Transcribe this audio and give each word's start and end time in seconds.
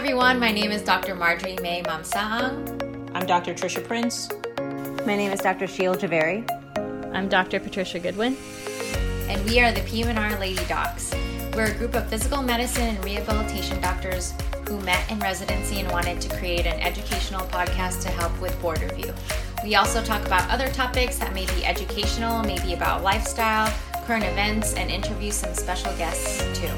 everyone. 0.00 0.40
My 0.40 0.50
name 0.50 0.70
is 0.70 0.80
Dr. 0.80 1.14
Marjorie 1.14 1.58
May 1.60 1.82
Mamsaang. 1.82 3.10
I'm 3.14 3.26
Dr. 3.26 3.52
Tricia 3.52 3.86
Prince. 3.86 4.30
My 5.04 5.14
name 5.14 5.30
is 5.30 5.40
Dr. 5.40 5.66
Shiel 5.66 5.94
Jhaveri. 5.94 6.40
I'm 7.14 7.28
Dr. 7.28 7.60
Patricia 7.60 7.98
Goodwin. 7.98 8.34
And 9.28 9.44
we 9.44 9.60
are 9.60 9.70
the 9.72 9.82
PM&R 9.82 10.38
Lady 10.38 10.64
Docs. 10.64 11.14
We're 11.54 11.66
a 11.66 11.74
group 11.74 11.94
of 11.94 12.08
physical 12.08 12.40
medicine 12.40 12.96
and 12.96 13.04
rehabilitation 13.04 13.78
doctors 13.82 14.32
who 14.66 14.80
met 14.80 15.10
in 15.10 15.18
residency 15.18 15.80
and 15.80 15.90
wanted 15.92 16.18
to 16.22 16.34
create 16.38 16.64
an 16.64 16.80
educational 16.80 17.46
podcast 17.48 18.00
to 18.04 18.08
help 18.08 18.32
with 18.40 18.58
board 18.62 18.80
review. 18.80 19.12
We 19.62 19.74
also 19.74 20.02
talk 20.02 20.24
about 20.24 20.48
other 20.48 20.68
topics 20.68 21.18
that 21.18 21.34
may 21.34 21.44
be 21.44 21.66
educational, 21.66 22.42
maybe 22.42 22.72
about 22.72 23.02
lifestyle, 23.02 23.70
current 24.06 24.24
events, 24.24 24.72
and 24.72 24.90
interview 24.90 25.30
some 25.30 25.52
special 25.52 25.94
guests 25.98 26.38
too. 26.58 26.72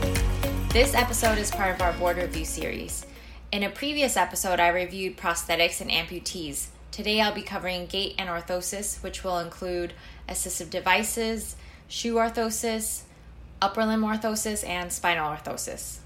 This 0.72 0.96
episode 0.96 1.38
is 1.38 1.52
part 1.52 1.72
of 1.72 1.82
our 1.82 1.92
board 1.92 2.16
review 2.16 2.44
series. 2.44 3.06
In 3.52 3.62
a 3.62 3.68
previous 3.68 4.16
episode, 4.16 4.60
I 4.60 4.68
reviewed 4.68 5.18
prosthetics 5.18 5.82
and 5.82 5.90
amputees. 5.90 6.68
Today, 6.90 7.20
I'll 7.20 7.34
be 7.34 7.42
covering 7.42 7.84
gait 7.84 8.14
and 8.16 8.30
orthosis, 8.30 9.02
which 9.02 9.22
will 9.22 9.38
include 9.38 9.92
assistive 10.26 10.70
devices, 10.70 11.56
shoe 11.86 12.14
orthosis, 12.14 13.02
upper 13.60 13.84
limb 13.84 14.00
orthosis, 14.00 14.66
and 14.66 14.90
spinal 14.90 15.30
orthosis. 15.30 15.98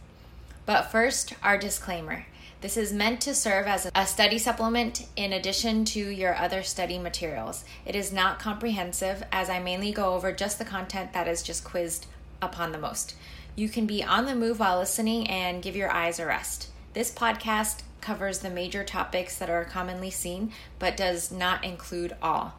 But 0.67 0.91
first, 0.91 1.35
our 1.41 1.57
disclaimer. 1.57 2.27
This 2.63 2.77
is 2.77 2.93
meant 2.93 3.21
to 3.21 3.33
serve 3.33 3.69
as 3.69 3.89
a 3.95 4.07
study 4.09 4.39
supplement 4.39 5.07
in 5.15 5.33
addition 5.33 5.85
to 5.85 6.01
your 6.01 6.35
other 6.35 6.65
study 6.65 6.99
materials. 6.99 7.65
It 7.85 7.95
is 7.95 8.13
not 8.13 8.41
comprehensive, 8.41 9.23
as 9.31 9.49
I 9.49 9.61
mainly 9.61 9.93
go 9.93 10.15
over 10.15 10.33
just 10.33 10.59
the 10.59 10.65
content 10.65 11.13
that 11.13 11.29
is 11.29 11.45
just 11.45 11.63
quizzed 11.63 12.07
upon 12.43 12.73
the 12.73 12.79
most. 12.79 13.15
You 13.55 13.69
can 13.69 13.87
be 13.87 14.03
on 14.03 14.25
the 14.25 14.35
move 14.35 14.59
while 14.59 14.81
listening 14.81 15.29
and 15.29 15.63
give 15.63 15.77
your 15.77 15.93
eyes 15.93 16.19
a 16.19 16.27
rest. 16.27 16.71
This 16.97 17.13
podcast 17.13 17.83
covers 18.01 18.39
the 18.39 18.49
major 18.49 18.83
topics 18.83 19.37
that 19.37 19.51
are 19.51 19.67
commonly 19.67 20.11
seen, 20.11 20.53
but 20.79 20.97
does 20.97 21.31
not 21.31 21.63
include 21.63 22.17
all. 22.23 22.55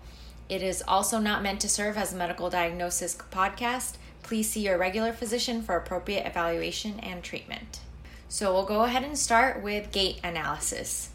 It 0.48 0.62
is 0.62 0.84
also 0.88 1.18
not 1.18 1.42
meant 1.42 1.60
to 1.62 1.68
serve 1.68 1.98
as 1.98 2.14
a 2.14 2.16
medical 2.16 2.48
diagnosis 2.52 3.18
podcast. 3.32 3.96
Please 4.22 4.48
see 4.48 4.60
your 4.60 4.78
regular 4.78 5.12
physician 5.12 5.64
for 5.64 5.76
appropriate 5.76 6.28
evaluation 6.28 7.00
and 7.00 7.24
treatment. 7.24 7.80
So, 8.30 8.54
we'll 8.54 8.68
go 8.68 8.84
ahead 8.84 9.04
and 9.04 9.18
start 9.18 9.64
with 9.64 9.92
gait 9.92 10.20
analysis. 10.24 11.10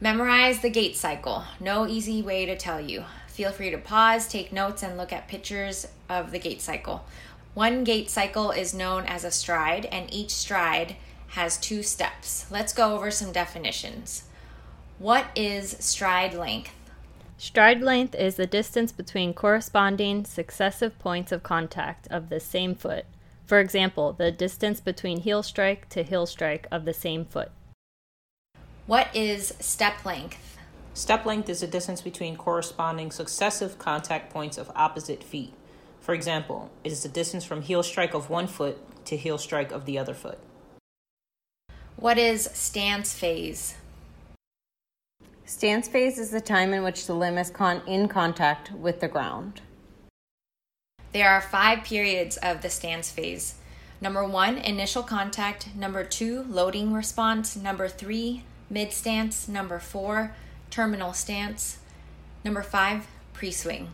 Memorize 0.00 0.58
the 0.58 0.70
gait 0.70 0.96
cycle. 0.96 1.44
No 1.60 1.86
easy 1.86 2.20
way 2.20 2.46
to 2.46 2.56
tell 2.56 2.80
you. 2.80 3.04
Feel 3.28 3.52
free 3.52 3.70
to 3.70 3.78
pause, 3.78 4.26
take 4.26 4.52
notes, 4.52 4.82
and 4.82 4.96
look 4.96 5.12
at 5.12 5.28
pictures 5.28 5.86
of 6.08 6.32
the 6.32 6.40
gait 6.40 6.60
cycle. 6.60 7.04
One 7.54 7.84
gait 7.84 8.10
cycle 8.10 8.50
is 8.50 8.74
known 8.74 9.04
as 9.06 9.22
a 9.22 9.30
stride, 9.30 9.84
and 9.86 10.12
each 10.12 10.30
stride 10.30 10.96
has 11.30 11.56
two 11.56 11.82
steps. 11.82 12.46
Let's 12.50 12.72
go 12.72 12.94
over 12.94 13.10
some 13.10 13.32
definitions. 13.32 14.24
What 14.98 15.26
is 15.34 15.76
stride 15.78 16.34
length? 16.34 16.72
Stride 17.38 17.80
length 17.80 18.14
is 18.14 18.34
the 18.34 18.46
distance 18.46 18.92
between 18.92 19.32
corresponding 19.32 20.24
successive 20.24 20.98
points 20.98 21.32
of 21.32 21.42
contact 21.42 22.06
of 22.10 22.28
the 22.28 22.40
same 22.40 22.74
foot. 22.74 23.06
For 23.46 23.60
example, 23.60 24.12
the 24.12 24.30
distance 24.30 24.80
between 24.80 25.20
heel 25.20 25.42
strike 25.42 25.88
to 25.90 26.02
heel 26.02 26.26
strike 26.26 26.66
of 26.70 26.84
the 26.84 26.92
same 26.92 27.24
foot. 27.24 27.50
What 28.86 29.08
is 29.14 29.54
step 29.60 30.04
length? 30.04 30.58
Step 30.94 31.24
length 31.24 31.48
is 31.48 31.60
the 31.60 31.66
distance 31.66 32.02
between 32.02 32.36
corresponding 32.36 33.10
successive 33.10 33.78
contact 33.78 34.32
points 34.32 34.58
of 34.58 34.70
opposite 34.74 35.22
feet. 35.22 35.54
For 36.00 36.12
example, 36.12 36.70
it 36.82 36.90
is 36.90 37.04
the 37.04 37.08
distance 37.08 37.44
from 37.44 37.62
heel 37.62 37.82
strike 37.82 38.14
of 38.14 38.28
one 38.28 38.48
foot 38.48 38.78
to 39.06 39.16
heel 39.16 39.38
strike 39.38 39.70
of 39.70 39.84
the 39.84 39.96
other 39.98 40.14
foot. 40.14 40.38
What 42.00 42.16
is 42.16 42.48
stance 42.54 43.12
phase? 43.12 43.74
Stance 45.44 45.86
phase 45.86 46.18
is 46.18 46.30
the 46.30 46.40
time 46.40 46.72
in 46.72 46.82
which 46.82 47.06
the 47.06 47.12
limb 47.12 47.36
is 47.36 47.50
con- 47.50 47.82
in 47.86 48.08
contact 48.08 48.72
with 48.72 49.00
the 49.00 49.08
ground. 49.08 49.60
There 51.12 51.28
are 51.28 51.42
five 51.42 51.84
periods 51.84 52.38
of 52.38 52.62
the 52.62 52.70
stance 52.70 53.10
phase. 53.10 53.56
Number 54.00 54.24
one, 54.24 54.56
initial 54.56 55.02
contact. 55.02 55.76
Number 55.76 56.02
two, 56.02 56.44
loading 56.44 56.94
response. 56.94 57.54
Number 57.54 57.86
three, 57.86 58.44
mid 58.70 58.92
stance. 58.92 59.46
Number 59.46 59.78
four, 59.78 60.34
terminal 60.70 61.12
stance. 61.12 61.80
Number 62.46 62.62
five, 62.62 63.08
pre 63.34 63.52
swing. 63.52 63.90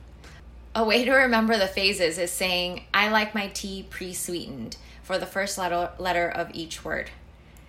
A 0.76 0.84
way 0.84 1.04
to 1.04 1.10
remember 1.10 1.58
the 1.58 1.66
phases 1.66 2.18
is 2.18 2.30
saying, 2.30 2.84
I 2.94 3.08
like 3.08 3.34
my 3.34 3.48
tea 3.48 3.84
pre 3.90 4.14
sweetened 4.14 4.76
for 5.02 5.18
the 5.18 5.26
first 5.26 5.58
letter, 5.58 5.90
letter 5.98 6.28
of 6.28 6.54
each 6.54 6.84
word. 6.84 7.10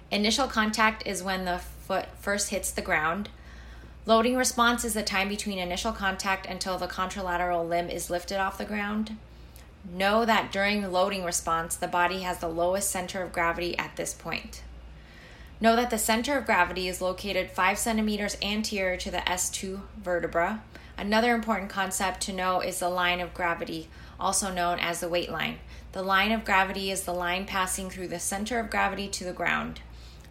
Initial 0.09 0.47
contact 0.47 1.05
is 1.05 1.21
when 1.21 1.43
the 1.43 1.57
foot 1.57 2.05
first 2.19 2.49
hits 2.49 2.71
the 2.71 2.81
ground. 2.81 3.29
Loading 4.05 4.37
response 4.37 4.85
is 4.85 4.93
the 4.93 5.03
time 5.03 5.27
between 5.27 5.59
initial 5.59 5.91
contact 5.91 6.45
until 6.45 6.77
the 6.77 6.87
contralateral 6.87 7.67
limb 7.67 7.89
is 7.89 8.09
lifted 8.09 8.37
off 8.37 8.57
the 8.57 8.63
ground. 8.63 9.17
Know 9.89 10.23
that 10.23 10.49
during 10.49 10.89
loading 10.93 11.25
response, 11.25 11.75
the 11.75 11.89
body 11.89 12.21
has 12.21 12.37
the 12.39 12.47
lowest 12.47 12.89
center 12.89 13.21
of 13.21 13.33
gravity 13.33 13.77
at 13.77 13.97
this 13.97 14.13
point. 14.13 14.63
Know 15.59 15.75
that 15.75 15.89
the 15.89 15.97
center 15.97 16.37
of 16.37 16.45
gravity 16.45 16.87
is 16.87 17.01
located 17.01 17.51
5 17.51 17.77
centimeters 17.77 18.37
anterior 18.41 18.95
to 18.95 19.11
the 19.11 19.17
S2 19.17 19.81
vertebra. 20.01 20.63
Another 20.97 21.35
important 21.35 21.69
concept 21.69 22.21
to 22.21 22.33
know 22.33 22.61
is 22.61 22.79
the 22.79 22.89
line 22.89 23.19
of 23.19 23.33
gravity, 23.33 23.89
also 24.19 24.53
known 24.53 24.79
as 24.79 25.01
the 25.01 25.09
weight 25.09 25.29
line. 25.29 25.57
The 25.91 26.01
line 26.01 26.31
of 26.31 26.45
gravity 26.45 26.91
is 26.91 27.03
the 27.03 27.13
line 27.13 27.45
passing 27.45 27.89
through 27.89 28.07
the 28.07 28.19
center 28.19 28.59
of 28.59 28.69
gravity 28.69 29.09
to 29.09 29.23
the 29.25 29.33
ground. 29.33 29.81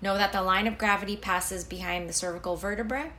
Know 0.07 0.17
that 0.19 0.33
the 0.33 0.41
line 0.41 0.69
of 0.69 0.79
gravity 0.79 1.17
passes 1.17 1.65
behind 1.65 2.09
the 2.09 2.13
cervical 2.13 2.55
vertebrae, 2.55 3.11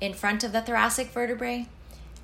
in 0.00 0.14
front 0.14 0.44
of 0.44 0.52
the 0.52 0.62
thoracic 0.62 1.08
vertebrae, 1.08 1.66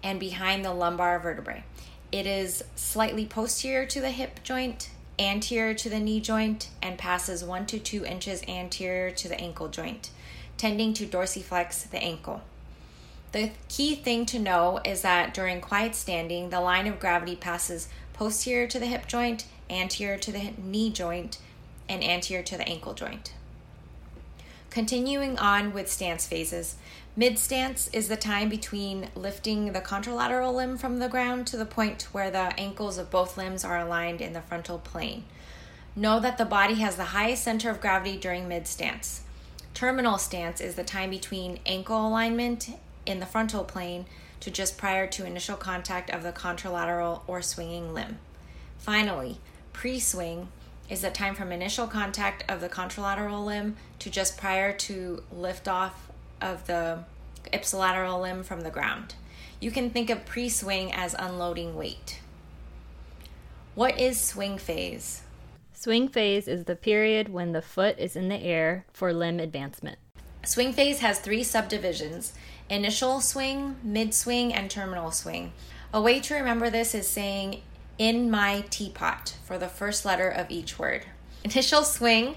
and 0.05 0.21
behind 0.21 0.65
the 0.65 0.73
lumbar 0.73 1.19
vertebrae. 1.19 1.65
It 2.13 2.25
is 2.25 2.63
slightly 2.77 3.27
posterior 3.27 3.85
to 3.87 4.01
the 4.01 4.13
hip 4.13 4.45
joint, 4.45 4.91
anterior 5.19 5.75
to 5.75 5.91
the 5.91 5.99
knee 5.99 6.21
joint, 6.21 6.69
and 6.81 6.97
passes 6.97 7.43
1 7.43 7.67
to 7.67 7.81
2 7.81 8.05
inches 8.05 8.45
anterior 8.47 9.11
to 9.11 9.27
the 9.27 9.41
ankle 9.41 9.67
joint, 9.67 10.11
tending 10.57 10.95
to 10.95 11.05
dorsiflex 11.05 11.91
the 11.91 11.99
ankle. 11.99 12.43
The 13.33 13.51
key 13.69 13.97
thing 13.97 14.27
to 14.27 14.39
know 14.39 14.79
is 14.85 15.03
that 15.03 15.35
during 15.35 15.61
quiet 15.61 15.97
standing, 15.97 16.51
the 16.51 16.61
line 16.61 16.87
of 16.87 17.01
gravity 17.01 17.35
passes 17.35 17.89
posterior 18.13 18.69
to 18.69 18.79
the 18.79 18.87
hip 18.87 19.09
joint, 19.09 19.47
anterior 19.69 20.19
to 20.19 20.31
the 20.31 20.53
knee 20.57 20.93
joint, 20.93 21.39
and 21.89 22.05
anterior 22.05 22.45
to 22.45 22.57
the 22.57 22.69
ankle 22.69 22.95
joint. 22.95 23.33
Continuing 24.73 25.39
on 25.39 25.75
with 25.75 25.93
stance 25.93 26.27
phases, 26.27 26.77
mid 27.15 27.39
stance 27.39 27.91
is 27.93 28.09
the 28.09 28.17
time 28.17 28.49
between 28.49 29.11
lifting 29.15 29.75
the 29.75 29.83
contralateral 29.83 30.55
limb 30.55 30.79
from 30.79 30.99
the 30.99 31.11
ground 31.11 31.47
to 31.49 31.59
the 31.59 31.67
point 31.67 32.09
where 32.13 32.31
the 32.31 32.59
ankles 32.59 32.97
of 32.97 33.11
both 33.11 33.37
limbs 33.37 33.67
are 33.67 33.79
aligned 33.79 34.23
in 34.23 34.33
the 34.33 34.41
frontal 34.41 34.79
plane. 34.79 35.25
Know 35.95 36.19
that 36.21 36.39
the 36.39 36.47
body 36.47 36.77
has 36.77 36.97
the 36.97 37.13
highest 37.13 37.45
center 37.45 37.69
of 37.69 37.83
gravity 37.83 38.17
during 38.17 38.49
mid 38.49 38.67
stance. 38.67 39.25
Terminal 39.75 40.17
stance 40.17 40.59
is 40.59 40.75
the 40.75 40.85
time 40.85 41.11
between 41.11 41.61
ankle 41.67 42.09
alignment 42.09 42.71
in 43.05 43.21
the 43.21 43.27
frontal 43.27 43.65
plane 43.65 44.07
to 44.41 44.51
just 44.51 44.79
prior 44.79 45.07
to 45.07 45.27
initial 45.27 45.59
contact 45.59 46.09
of 46.09 46.23
the 46.23 46.33
contralateral 46.33 47.21
or 47.27 47.43
swinging 47.43 47.93
limb. 47.93 48.21
Finally, 48.79 49.37
pre 49.75 50.01
swing 50.01 50.49
is 50.89 51.01
the 51.01 51.11
time 51.11 51.35
from 51.35 51.53
initial 51.53 51.87
contact 51.87 52.45
of 52.49 52.61
the 52.61 52.69
contralateral 52.69 53.45
limb 53.45 53.77
to 53.99 54.11
just 54.11 54.37
prior 54.37 54.73
to 54.73 55.23
liftoff 55.35 55.93
of 56.41 56.67
the 56.67 57.05
ipsilateral 57.53 58.21
limb 58.21 58.43
from 58.43 58.63
the 58.63 58.71
ground. 58.71 59.15
You 59.61 59.71
can 59.71 59.91
think 59.91 60.11
of 60.11 60.25
pre 60.25 60.49
swing 60.49 60.93
as 60.93 61.15
unloading 61.19 61.77
weight. 61.77 62.21
What 63.75 63.99
is 63.99 64.21
swing 64.21 64.59
phase? 64.59 65.23
Swing 65.73 66.09
phase 66.09 66.47
is 66.47 66.65
the 66.65 66.77
period 66.77 67.29
when 67.29 67.53
the 67.53 67.63
foot 67.63 67.99
is 67.99 68.15
in 68.15 68.29
the 68.29 68.37
air 68.37 68.85
for 68.93 69.13
limb 69.13 69.41
advancement. 69.41 69.99
Swing 70.45 70.73
phase 70.73 71.01
has 71.01 71.19
three 71.19 71.43
subdivisions 71.43 72.35
initial 72.69 73.21
swing, 73.21 73.77
mid 73.83 74.15
swing, 74.15 74.53
and 74.53 74.71
terminal 74.71 75.11
swing. 75.11 75.53
A 75.95 76.01
way 76.01 76.21
to 76.21 76.35
remember 76.35 76.71
this 76.71 76.95
is 76.95 77.07
saying 77.07 77.63
in 77.99 78.31
my 78.31 78.65
teapot 78.71 79.37
for 79.45 79.59
the 79.59 79.69
first 79.69 80.05
letter 80.05 80.29
of 80.29 80.51
each 80.51 80.79
word. 80.79 81.07
Initial 81.45 81.85
swing 81.85 82.37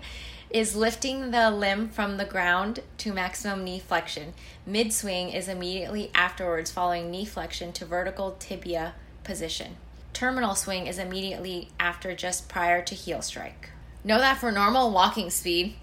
is 0.50 0.76
lifting 0.76 1.32
the 1.32 1.52
limb 1.52 1.90
from 1.90 2.18
the 2.18 2.26
ground 2.26 2.80
to 2.98 3.14
maximum 3.14 3.64
knee 3.64 3.80
flexion. 3.80 4.34
Mid 4.66 4.94
swing 4.94 5.30
is 5.30 5.48
immediately 5.48 6.12
afterwards 6.14 6.72
following 6.72 7.12
knee 7.12 7.26
flexion 7.26 7.74
to 7.74 7.86
vertical 7.86 8.36
tibia 8.40 8.94
position. 9.24 9.78
Terminal 10.14 10.56
swing 10.56 10.88
is 10.88 10.98
immediately 10.98 11.70
after 11.80 12.16
just 12.16 12.48
prior 12.48 12.82
to 12.84 12.96
heel 12.96 13.22
strike. 13.22 13.70
Know 14.04 14.20
that 14.20 14.38
for 14.38 14.52
normal 14.52 14.92
walking 14.92 15.30
speed, 15.30 15.76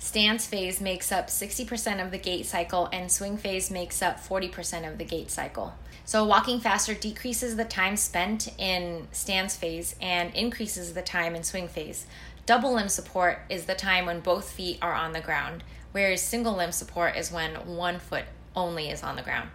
Stance 0.00 0.46
phase 0.46 0.80
makes 0.80 1.12
up 1.12 1.28
60% 1.28 2.02
of 2.02 2.10
the 2.10 2.18
gait 2.18 2.46
cycle, 2.46 2.88
and 2.90 3.12
swing 3.12 3.36
phase 3.36 3.70
makes 3.70 4.00
up 4.00 4.18
40% 4.18 4.90
of 4.90 4.96
the 4.96 5.04
gait 5.04 5.30
cycle. 5.30 5.74
So, 6.10 6.24
walking 6.24 6.58
faster 6.58 6.92
decreases 6.92 7.54
the 7.54 7.64
time 7.64 7.96
spent 7.96 8.52
in 8.58 9.06
stance 9.12 9.56
phase 9.56 9.94
and 10.00 10.34
increases 10.34 10.92
the 10.92 11.02
time 11.02 11.36
in 11.36 11.44
swing 11.44 11.68
phase. 11.68 12.04
Double 12.46 12.74
limb 12.74 12.88
support 12.88 13.38
is 13.48 13.66
the 13.66 13.76
time 13.76 14.06
when 14.06 14.18
both 14.18 14.50
feet 14.50 14.78
are 14.82 14.92
on 14.92 15.12
the 15.12 15.20
ground. 15.20 15.62
whereas 15.92 16.20
single 16.20 16.56
limb 16.56 16.72
support 16.72 17.16
is 17.16 17.30
when 17.30 17.54
one 17.76 18.00
foot 18.00 18.24
only 18.56 18.90
is 18.90 19.04
on 19.04 19.14
the 19.14 19.22
ground. 19.22 19.50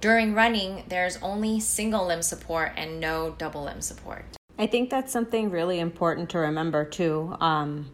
During 0.00 0.32
running, 0.32 0.84
there's 0.88 1.18
only 1.18 1.60
single 1.60 2.06
limb 2.06 2.22
support 2.22 2.72
and 2.74 3.00
no 3.00 3.34
double 3.36 3.64
limb 3.64 3.82
support. 3.82 4.24
I 4.58 4.66
think 4.66 4.88
that's 4.88 5.12
something 5.12 5.50
really 5.50 5.78
important 5.78 6.30
to 6.30 6.38
remember 6.38 6.86
too. 6.86 7.36
Um, 7.38 7.90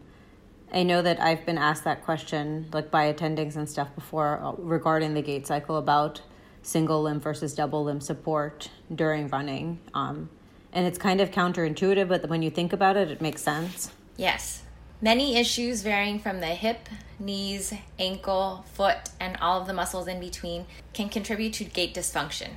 I 0.71 0.83
know 0.83 1.01
that 1.01 1.19
I've 1.19 1.45
been 1.45 1.57
asked 1.57 1.83
that 1.83 2.05
question, 2.05 2.67
like 2.71 2.89
by 2.89 3.11
attendings 3.11 3.57
and 3.57 3.69
stuff 3.69 3.93
before, 3.93 4.39
uh, 4.41 4.53
regarding 4.53 5.15
the 5.15 5.21
gait 5.21 5.45
cycle 5.45 5.75
about 5.75 6.21
single 6.65 7.03
limb 7.03 7.19
versus 7.19 7.53
double 7.53 7.83
limb 7.83 8.01
support 8.01 8.69
during 8.93 9.27
running. 9.29 9.79
Um, 9.93 10.29
and 10.73 10.85
it's 10.85 10.97
kind 10.97 11.21
of 11.21 11.31
counterintuitive, 11.31 12.09
but 12.09 12.27
when 12.29 12.41
you 12.41 12.49
think 12.49 12.73
about 12.73 12.97
it, 12.97 13.11
it 13.11 13.21
makes 13.21 13.41
sense. 13.41 13.91
Yes. 14.17 14.63
Many 15.01 15.37
issues 15.37 15.83
varying 15.83 16.19
from 16.19 16.39
the 16.39 16.47
hip, 16.47 16.89
knees, 17.19 17.73
ankle, 17.99 18.65
foot, 18.73 19.09
and 19.19 19.37
all 19.37 19.61
of 19.61 19.67
the 19.67 19.73
muscles 19.73 20.07
in 20.07 20.19
between 20.19 20.65
can 20.93 21.09
contribute 21.09 21.53
to 21.53 21.63
gait 21.65 21.93
dysfunction. 21.93 22.51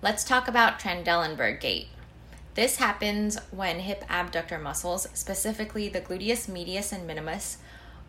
Let's 0.00 0.22
talk 0.22 0.48
about 0.48 0.78
Trendelenburg 0.78 1.60
gait. 1.60 1.88
This 2.54 2.76
happens 2.76 3.38
when 3.50 3.80
hip 3.80 4.04
abductor 4.08 4.58
muscles, 4.58 5.08
specifically 5.14 5.88
the 5.88 6.00
gluteus 6.00 6.48
medius 6.48 6.92
and 6.92 7.06
minimus, 7.06 7.58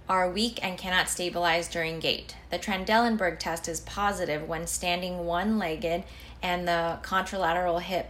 are 0.09 0.27
weak 0.27 0.59
and 0.63 0.75
cannot 0.75 1.07
stabilize 1.07 1.67
during 1.67 1.99
gait. 1.99 2.35
The 2.49 2.57
Trendelenburg 2.57 3.37
test 3.37 3.67
is 3.67 3.79
positive 3.81 4.47
when 4.49 4.65
standing 4.65 5.25
one 5.25 5.59
legged 5.59 6.03
and 6.41 6.67
the 6.67 6.97
contralateral 7.03 7.79
hip 7.79 8.09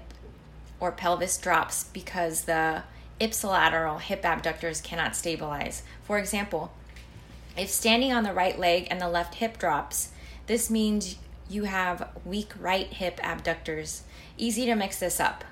or 0.80 0.94
pelvis 0.94 1.38
drops 1.38 1.84
because 1.84 2.44
the 2.44 2.84
ipsilateral 3.20 4.00
hip 4.00 4.24
abductors 4.24 4.80
cannot 4.80 5.14
stabilize. 5.14 5.84
For 6.04 6.18
example, 6.18 6.72
if 7.58 7.70
standing 7.70 8.14
on 8.14 8.24
the 8.24 8.34
right 8.34 8.58
leg 8.58 8.88
and 8.90 9.02
the 9.02 9.10
left 9.10 9.36
hip 9.36 9.58
drops, 9.58 10.10
this 10.48 10.70
means 10.70 11.18
you 11.50 11.66
have 11.66 12.08
weak 12.24 12.54
right 12.58 12.88
hip 12.88 13.20
abductors. 13.22 14.04
Easy 14.38 14.66
to 14.66 14.76
mix 14.76 15.00
this 15.00 15.20
up. 15.20 15.44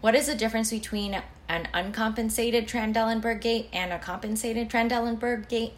What 0.00 0.16
is 0.16 0.26
the 0.26 0.34
difference 0.34 0.70
between 0.70 1.22
an 1.48 1.68
uncompensated 1.72 2.66
Trendelenburg 2.66 3.40
gait 3.40 3.68
and 3.72 3.92
a 3.92 4.00
compensated 4.00 4.68
Trendelenburg 4.68 5.48
gait? 5.48 5.74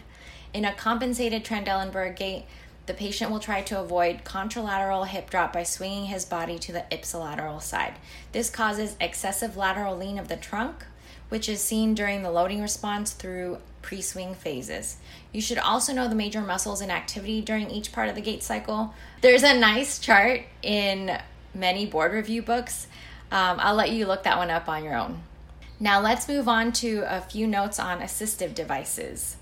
In 0.55 0.65
a 0.65 0.73
compensated 0.73 1.45
Trendelenburg 1.45 2.17
gait, 2.17 2.47
the 2.87 2.95
patient 2.95 3.31
will 3.31 3.41
try 3.41 3.61
to 3.63 3.81
avoid 3.81 4.25
contralateral 4.25 5.07
hip 5.07 5.29
drop 5.29 5.53
by 5.53 5.65
swinging 5.65 6.07
his 6.07 6.25
body 6.25 6.59
to 6.61 6.73
the 6.73 6.85
ipsilateral 6.91 7.61
side. 7.61 7.95
This 8.33 8.49
causes 8.49 8.97
excessive 9.01 9.57
lateral 9.57 9.97
lean 9.97 10.19
of 10.19 10.29
the 10.29 10.37
trunk, 10.37 10.87
which 11.29 11.49
is 11.49 11.61
seen 11.61 11.95
during 11.95 12.23
the 12.23 12.31
loading 12.31 12.63
response 12.63 13.13
through 13.13 13.59
pre 13.83 14.01
swing 14.01 14.35
phases. 14.35 14.97
You 15.33 15.43
should 15.43 15.59
also 15.59 15.93
know 15.93 16.09
the 16.09 16.15
major 16.15 16.41
muscles 16.41 16.81
in 16.81 16.91
activity 16.91 17.43
during 17.43 17.71
each 17.71 17.93
part 17.93 18.09
of 18.09 18.15
the 18.15 18.23
gait 18.23 18.43
cycle. 18.43 18.95
There's 19.21 19.43
a 19.43 19.59
nice 19.59 19.99
chart 19.99 20.43
in 20.63 21.19
many 21.55 21.85
board 21.85 22.13
review 22.13 22.41
books 22.41 22.87
um, 23.35 23.57
I'll 23.59 23.75
let 23.75 23.91
you 23.91 24.07
look 24.07 24.23
that 24.23 24.39
one 24.39 24.51
up 24.51 24.69
on 24.69 24.85
your 24.85 24.95
own. 24.95 25.23
Now 25.81 26.01
let's 26.01 26.29
move 26.29 26.49
on 26.49 26.71
to 26.75 27.05
a 27.09 27.21
few 27.21 27.49
notes 27.49 27.81
on 27.81 27.99
assistive 27.99 28.55
devices. 28.55 29.37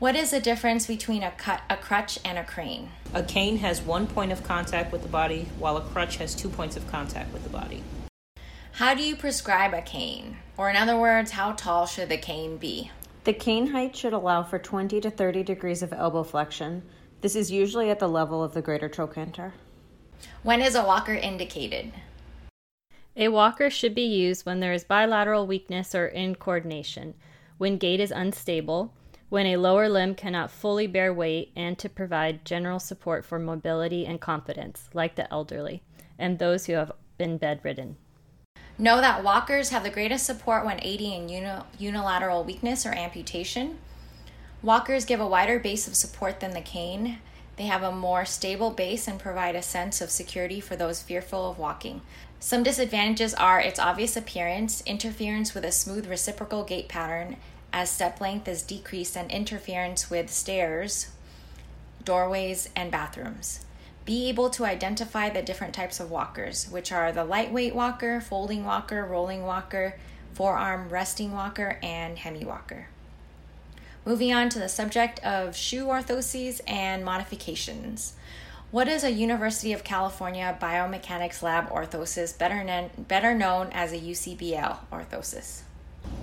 What 0.00 0.16
is 0.16 0.32
the 0.32 0.40
difference 0.40 0.88
between 0.88 1.22
a, 1.22 1.30
cut, 1.30 1.62
a 1.70 1.76
crutch 1.76 2.18
and 2.24 2.36
a 2.36 2.42
crane? 2.42 2.90
A 3.14 3.22
cane 3.22 3.58
has 3.58 3.80
one 3.80 4.08
point 4.08 4.32
of 4.32 4.42
contact 4.42 4.90
with 4.90 5.02
the 5.02 5.08
body, 5.08 5.46
while 5.56 5.76
a 5.76 5.82
crutch 5.82 6.16
has 6.16 6.34
two 6.34 6.48
points 6.48 6.76
of 6.76 6.84
contact 6.88 7.32
with 7.32 7.44
the 7.44 7.48
body. 7.48 7.84
How 8.72 8.94
do 8.94 9.04
you 9.04 9.14
prescribe 9.14 9.72
a 9.72 9.80
cane? 9.80 10.38
Or, 10.56 10.68
in 10.68 10.74
other 10.74 10.96
words, 10.96 11.30
how 11.30 11.52
tall 11.52 11.86
should 11.86 12.08
the 12.08 12.16
cane 12.16 12.56
be? 12.56 12.90
The 13.22 13.32
cane 13.32 13.68
height 13.68 13.94
should 13.94 14.12
allow 14.12 14.42
for 14.42 14.58
20 14.58 15.00
to 15.00 15.10
30 15.10 15.44
degrees 15.44 15.80
of 15.80 15.92
elbow 15.92 16.24
flexion. 16.24 16.82
This 17.20 17.36
is 17.36 17.52
usually 17.52 17.88
at 17.88 18.00
the 18.00 18.08
level 18.08 18.42
of 18.42 18.52
the 18.52 18.62
greater 18.62 18.88
trochanter. 18.88 19.52
When 20.42 20.60
is 20.60 20.74
a 20.74 20.82
walker 20.82 21.14
indicated? 21.14 21.92
A 23.16 23.28
walker 23.28 23.70
should 23.70 23.94
be 23.94 24.02
used 24.02 24.44
when 24.44 24.58
there 24.58 24.72
is 24.72 24.82
bilateral 24.82 25.46
weakness 25.46 25.94
or 25.94 26.10
incoordination, 26.10 27.14
when 27.58 27.78
gait 27.78 28.00
is 28.00 28.10
unstable, 28.10 28.92
when 29.34 29.46
a 29.46 29.56
lower 29.56 29.88
limb 29.88 30.14
cannot 30.14 30.48
fully 30.48 30.86
bear 30.86 31.12
weight, 31.12 31.50
and 31.56 31.76
to 31.76 31.88
provide 31.88 32.44
general 32.44 32.78
support 32.78 33.24
for 33.24 33.36
mobility 33.36 34.06
and 34.06 34.20
confidence, 34.20 34.88
like 34.94 35.16
the 35.16 35.28
elderly, 35.32 35.82
and 36.16 36.38
those 36.38 36.66
who 36.66 36.74
have 36.74 36.92
been 37.18 37.36
bedridden. 37.36 37.96
Know 38.78 39.00
that 39.00 39.24
walkers 39.24 39.70
have 39.70 39.82
the 39.82 39.90
greatest 39.90 40.24
support 40.24 40.64
when 40.64 40.78
aiding 40.82 41.10
in 41.10 41.28
uni- 41.28 41.64
unilateral 41.76 42.44
weakness 42.44 42.86
or 42.86 42.92
amputation. 42.92 43.78
Walkers 44.62 45.04
give 45.04 45.18
a 45.18 45.26
wider 45.26 45.58
base 45.58 45.88
of 45.88 45.96
support 45.96 46.38
than 46.38 46.52
the 46.52 46.60
cane. 46.60 47.18
They 47.56 47.64
have 47.64 47.82
a 47.82 47.90
more 47.90 48.24
stable 48.24 48.70
base 48.70 49.08
and 49.08 49.18
provide 49.18 49.56
a 49.56 49.62
sense 49.62 50.00
of 50.00 50.10
security 50.10 50.60
for 50.60 50.76
those 50.76 51.02
fearful 51.02 51.50
of 51.50 51.58
walking. 51.58 52.02
Some 52.38 52.62
disadvantages 52.62 53.34
are 53.34 53.58
its 53.58 53.80
obvious 53.80 54.16
appearance, 54.16 54.80
interference 54.86 55.54
with 55.54 55.64
a 55.64 55.72
smooth 55.72 56.06
reciprocal 56.06 56.62
gait 56.62 56.88
pattern 56.88 57.36
as 57.74 57.90
step 57.90 58.20
length 58.20 58.46
is 58.46 58.62
decreased, 58.62 59.16
and 59.16 59.28
interference 59.32 60.08
with 60.08 60.30
stairs, 60.30 61.08
doorways, 62.04 62.70
and 62.76 62.88
bathrooms. 62.88 63.66
Be 64.04 64.28
able 64.28 64.48
to 64.50 64.64
identify 64.64 65.28
the 65.28 65.42
different 65.42 65.74
types 65.74 65.98
of 65.98 66.08
walkers, 66.08 66.68
which 66.70 66.92
are 66.92 67.10
the 67.10 67.24
lightweight 67.24 67.74
walker, 67.74 68.20
folding 68.20 68.64
walker, 68.64 69.04
rolling 69.04 69.42
walker, 69.42 69.98
forearm 70.34 70.88
resting 70.88 71.32
walker, 71.32 71.80
and 71.82 72.16
hemi 72.16 72.44
walker. 72.44 72.86
Moving 74.04 74.32
on 74.32 74.50
to 74.50 74.60
the 74.60 74.68
subject 74.68 75.18
of 75.24 75.56
shoe 75.56 75.86
orthoses 75.86 76.60
and 76.68 77.04
modifications. 77.04 78.12
What 78.70 78.86
is 78.86 79.02
a 79.02 79.10
University 79.10 79.72
of 79.72 79.82
California 79.82 80.56
biomechanics 80.62 81.42
lab 81.42 81.70
orthosis, 81.70 82.38
better, 82.38 82.62
known, 82.62 82.90
better 82.96 83.34
known 83.34 83.70
as 83.72 83.92
a 83.92 83.98
UCBL 83.98 84.78
orthosis? 84.92 85.63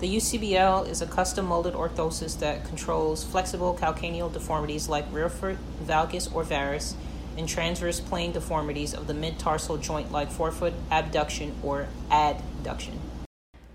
The 0.02 0.16
UCBL 0.16 0.90
is 0.90 1.04
a 1.04 1.06
custom 1.06 1.46
molded 1.46 1.76
orthosis 1.76 2.40
that 2.40 2.66
controls 2.66 3.24
flexible 3.24 3.78
calcaneal 3.80 4.34
deformities 4.34 4.90
like 4.90 5.08
rearfoot, 5.14 5.58
valgus, 5.84 6.34
or 6.34 6.44
varus, 6.44 6.96
and 7.38 7.48
transverse 7.48 8.00
plane 8.00 8.32
deformities 8.32 8.96
of 8.96 9.06
the 9.06 9.14
mid 9.14 9.38
tarsal 9.38 9.78
joint 9.78 10.12
like 10.12 10.32
forefoot 10.32 10.74
abduction 10.90 11.54
or 11.62 11.86
adduction. 12.10 12.98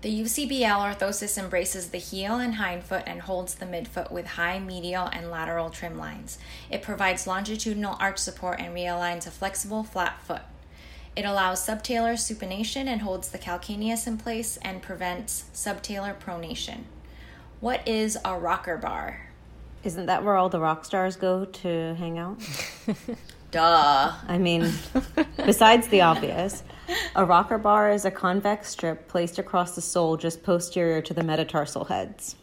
The 0.01 0.19
UCBL 0.19 0.97
orthosis 0.97 1.37
embraces 1.37 1.91
the 1.91 1.97
heel 1.97 2.35
and 2.35 2.55
hindfoot 2.55 3.03
and 3.07 3.21
holds 3.21 3.55
the 3.55 3.65
midfoot 3.65 4.11
with 4.11 4.27
high 4.27 4.59
medial 4.59 5.05
and 5.05 5.31
lateral 5.31 5.69
trim 5.69 5.97
lines. 5.97 6.39
It 6.69 6.81
provides 6.81 7.25
longitudinal 7.25 7.95
arch 8.01 8.17
support 8.17 8.59
and 8.59 8.75
realigns 8.75 9.27
a 9.27 9.31
flexible 9.31 9.85
flat 9.85 10.21
foot. 10.23 10.41
It 11.17 11.25
allows 11.25 11.65
subtalar 11.65 12.13
supination 12.13 12.85
and 12.85 13.01
holds 13.01 13.29
the 13.29 13.39
calcaneus 13.39 14.05
in 14.05 14.19
place 14.19 14.57
and 14.61 14.83
prevents 14.83 15.45
subtalar 15.51 16.15
pronation. 16.15 16.83
What 17.59 17.87
is 17.87 18.19
a 18.23 18.37
rocker 18.37 18.77
bar? 18.77 19.31
Isn't 19.83 20.05
that 20.05 20.23
where 20.23 20.35
all 20.35 20.47
the 20.47 20.59
rock 20.59 20.85
stars 20.85 21.15
go 21.15 21.45
to 21.45 21.95
hang 21.95 22.19
out? 22.19 22.39
Duh. 23.51 24.13
I 24.27 24.37
mean, 24.37 24.71
besides 25.43 25.87
the 25.87 26.01
obvious, 26.01 26.61
a 27.15 27.25
rocker 27.25 27.57
bar 27.57 27.89
is 27.89 28.05
a 28.05 28.11
convex 28.11 28.69
strip 28.69 29.07
placed 29.07 29.39
across 29.39 29.73
the 29.73 29.81
sole 29.81 30.17
just 30.17 30.43
posterior 30.43 31.01
to 31.01 31.15
the 31.15 31.23
metatarsal 31.23 31.85
heads. 31.85 32.35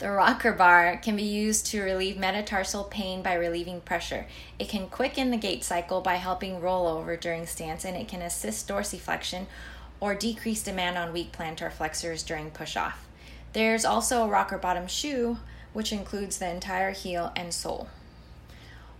The 0.00 0.10
rocker 0.10 0.52
bar 0.52 0.96
can 0.96 1.14
be 1.14 1.24
used 1.24 1.66
to 1.66 1.82
relieve 1.82 2.16
metatarsal 2.16 2.84
pain 2.84 3.20
by 3.22 3.34
relieving 3.34 3.82
pressure. 3.82 4.26
It 4.58 4.70
can 4.70 4.88
quicken 4.88 5.30
the 5.30 5.36
gait 5.36 5.62
cycle 5.62 6.00
by 6.00 6.14
helping 6.14 6.62
rollover 6.62 7.20
during 7.20 7.46
stance, 7.46 7.84
and 7.84 7.98
it 7.98 8.08
can 8.08 8.22
assist 8.22 8.66
dorsiflexion 8.66 9.44
or 10.00 10.14
decrease 10.14 10.62
demand 10.62 10.96
on 10.96 11.12
weak 11.12 11.32
plantar 11.32 11.70
flexors 11.70 12.22
during 12.22 12.50
push 12.50 12.78
off. 12.78 13.06
There's 13.52 13.84
also 13.84 14.24
a 14.24 14.28
rocker 14.28 14.56
bottom 14.56 14.86
shoe, 14.86 15.36
which 15.74 15.92
includes 15.92 16.38
the 16.38 16.48
entire 16.48 16.92
heel 16.92 17.30
and 17.36 17.52
sole. 17.52 17.88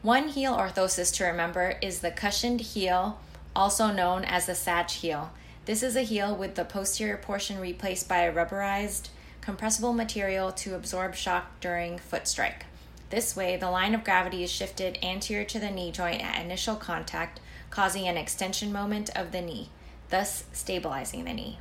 One 0.03 0.29
heel 0.29 0.55
orthosis 0.55 1.15
to 1.15 1.25
remember 1.25 1.79
is 1.81 2.01
the 2.01 2.11
cushioned 2.11 2.61
heel, 2.61 3.19
also 3.57 3.91
known 3.91 4.27
as 4.27 4.45
the 4.45 4.55
SACH 4.55 4.97
heel. 4.97 5.31
This 5.65 5.83
is 5.83 5.97
a 5.97 6.03
heel 6.03 6.37
with 6.37 6.57
the 6.57 6.65
posterior 6.67 7.17
portion 7.17 7.59
replaced 7.59 8.07
by 8.07 8.25
a 8.25 8.33
rubberized, 8.33 9.09
compressible 9.41 9.93
material 9.93 10.53
to 10.53 10.75
absorb 10.75 11.15
shock 11.15 11.59
during 11.61 11.99
foot 11.99 12.29
strike. 12.29 12.67
This 13.11 13.35
way, 13.35 13.57
the 13.57 13.71
line 13.71 13.95
of 13.95 14.05
gravity 14.05 14.45
is 14.45 14.51
shifted 14.51 14.99
anterior 15.03 15.45
to 15.47 15.59
the 15.59 15.71
knee 15.71 15.91
joint 15.91 16.23
at 16.23 16.45
initial 16.45 16.77
contact, 16.77 17.41
causing 17.71 18.07
an 18.07 18.17
extension 18.17 18.73
moment 18.73 19.11
of 19.17 19.33
the 19.33 19.41
knee, 19.41 19.71
thus 20.11 20.45
stabilizing 20.53 21.25
the 21.25 21.33
knee. 21.33 21.59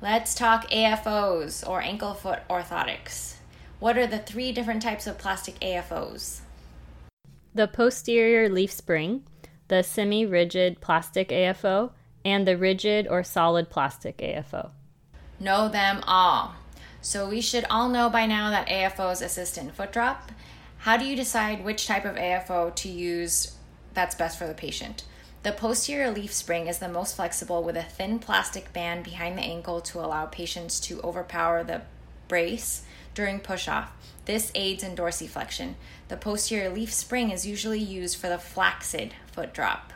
Let's 0.00 0.34
talk 0.34 0.68
AFOs 0.70 1.66
or 1.68 1.80
ankle 1.80 2.14
foot 2.14 2.40
orthotics. 2.50 3.36
What 3.78 3.96
are 3.96 4.06
the 4.06 4.18
three 4.18 4.52
different 4.52 4.82
types 4.82 5.06
of 5.06 5.18
plastic 5.18 5.58
AFOs? 5.60 6.40
the 7.54 7.68
posterior 7.68 8.48
leaf 8.48 8.72
spring, 8.72 9.24
the 9.68 9.82
semi 9.82 10.24
rigid 10.24 10.80
plastic 10.80 11.28
AFO, 11.28 11.90
and 12.24 12.46
the 12.46 12.56
rigid 12.56 13.06
or 13.06 13.22
solid 13.22 13.68
plastic 13.68 14.18
AFO. 14.18 14.70
Know 15.38 15.68
them 15.68 16.02
all. 16.06 16.54
So 17.02 17.28
we 17.28 17.40
should 17.40 17.66
all 17.68 17.88
know 17.88 18.08
by 18.08 18.26
now 18.26 18.50
that 18.50 18.68
AFOs 18.68 19.22
assist 19.22 19.58
in 19.58 19.72
foot 19.72 19.92
drop. 19.92 20.30
How 20.78 20.96
do 20.96 21.04
you 21.04 21.16
decide 21.16 21.64
which 21.64 21.86
type 21.86 22.04
of 22.04 22.14
AFO 22.14 22.74
to 22.76 22.88
use 22.88 23.56
that's 23.92 24.14
best 24.14 24.38
for 24.38 24.46
the 24.46 24.54
patient? 24.54 25.02
The 25.42 25.50
posterior 25.50 26.12
leaf 26.12 26.32
spring 26.32 26.68
is 26.68 26.78
the 26.78 26.88
most 26.88 27.16
flexible 27.16 27.64
with 27.64 27.76
a 27.76 27.82
thin 27.82 28.20
plastic 28.20 28.72
band 28.72 29.02
behind 29.02 29.36
the 29.36 29.42
ankle 29.42 29.80
to 29.80 29.98
allow 29.98 30.26
patients 30.26 30.78
to 30.80 31.00
overpower 31.02 31.64
the 31.64 31.82
brace 32.28 32.84
during 33.14 33.40
push 33.40 33.66
off. 33.66 33.92
This 34.24 34.52
aids 34.54 34.84
in 34.84 34.94
dorsiflexion. 34.94 35.74
The 36.06 36.16
posterior 36.16 36.70
leaf 36.70 36.92
spring 36.92 37.32
is 37.32 37.44
usually 37.44 37.80
used 37.80 38.16
for 38.16 38.28
the 38.28 38.38
flaccid 38.38 39.14
foot 39.32 39.52
drop. 39.52 39.92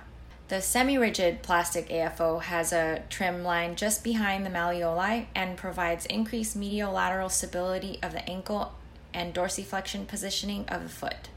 The 0.48 0.62
semi 0.62 0.96
rigid 0.96 1.42
plastic 1.42 1.88
AFO 1.88 2.40
has 2.40 2.72
a 2.72 3.02
trim 3.10 3.42
line 3.42 3.74
just 3.74 4.04
behind 4.04 4.46
the 4.46 4.50
malleoli 4.50 5.26
and 5.34 5.56
provides 5.56 6.06
increased 6.06 6.54
medial 6.54 6.92
lateral 6.92 7.28
stability 7.28 7.98
of 8.00 8.12
the 8.12 8.28
ankle 8.30 8.74
and 9.12 9.34
dorsiflexion 9.34 10.06
positioning 10.06 10.64
of 10.68 10.84
the 10.84 10.88
foot. 10.88 11.30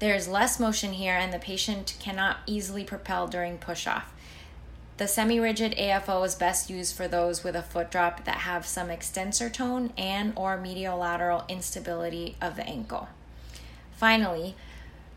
There 0.00 0.16
is 0.16 0.26
less 0.26 0.58
motion 0.58 0.94
here, 0.94 1.14
and 1.14 1.32
the 1.32 1.38
patient 1.38 1.96
cannot 2.00 2.38
easily 2.46 2.82
propel 2.82 3.28
during 3.28 3.56
push 3.56 3.86
off. 3.86 4.12
The 4.96 5.06
semi 5.06 5.38
rigid 5.38 5.76
AFO 5.76 6.26
is 6.26 6.34
best 6.34 6.68
used 6.68 6.96
for 6.96 7.06
those 7.06 7.44
with 7.44 7.54
a 7.54 7.62
foot 7.62 7.90
drop 7.90 8.24
that 8.24 8.38
have 8.38 8.66
some 8.66 8.90
extensor 8.90 9.48
tone 9.48 9.92
and 9.96 10.32
or 10.34 10.56
medial-lateral 10.56 11.44
instability 11.48 12.36
of 12.40 12.56
the 12.56 12.66
ankle. 12.66 13.08
Finally, 13.92 14.56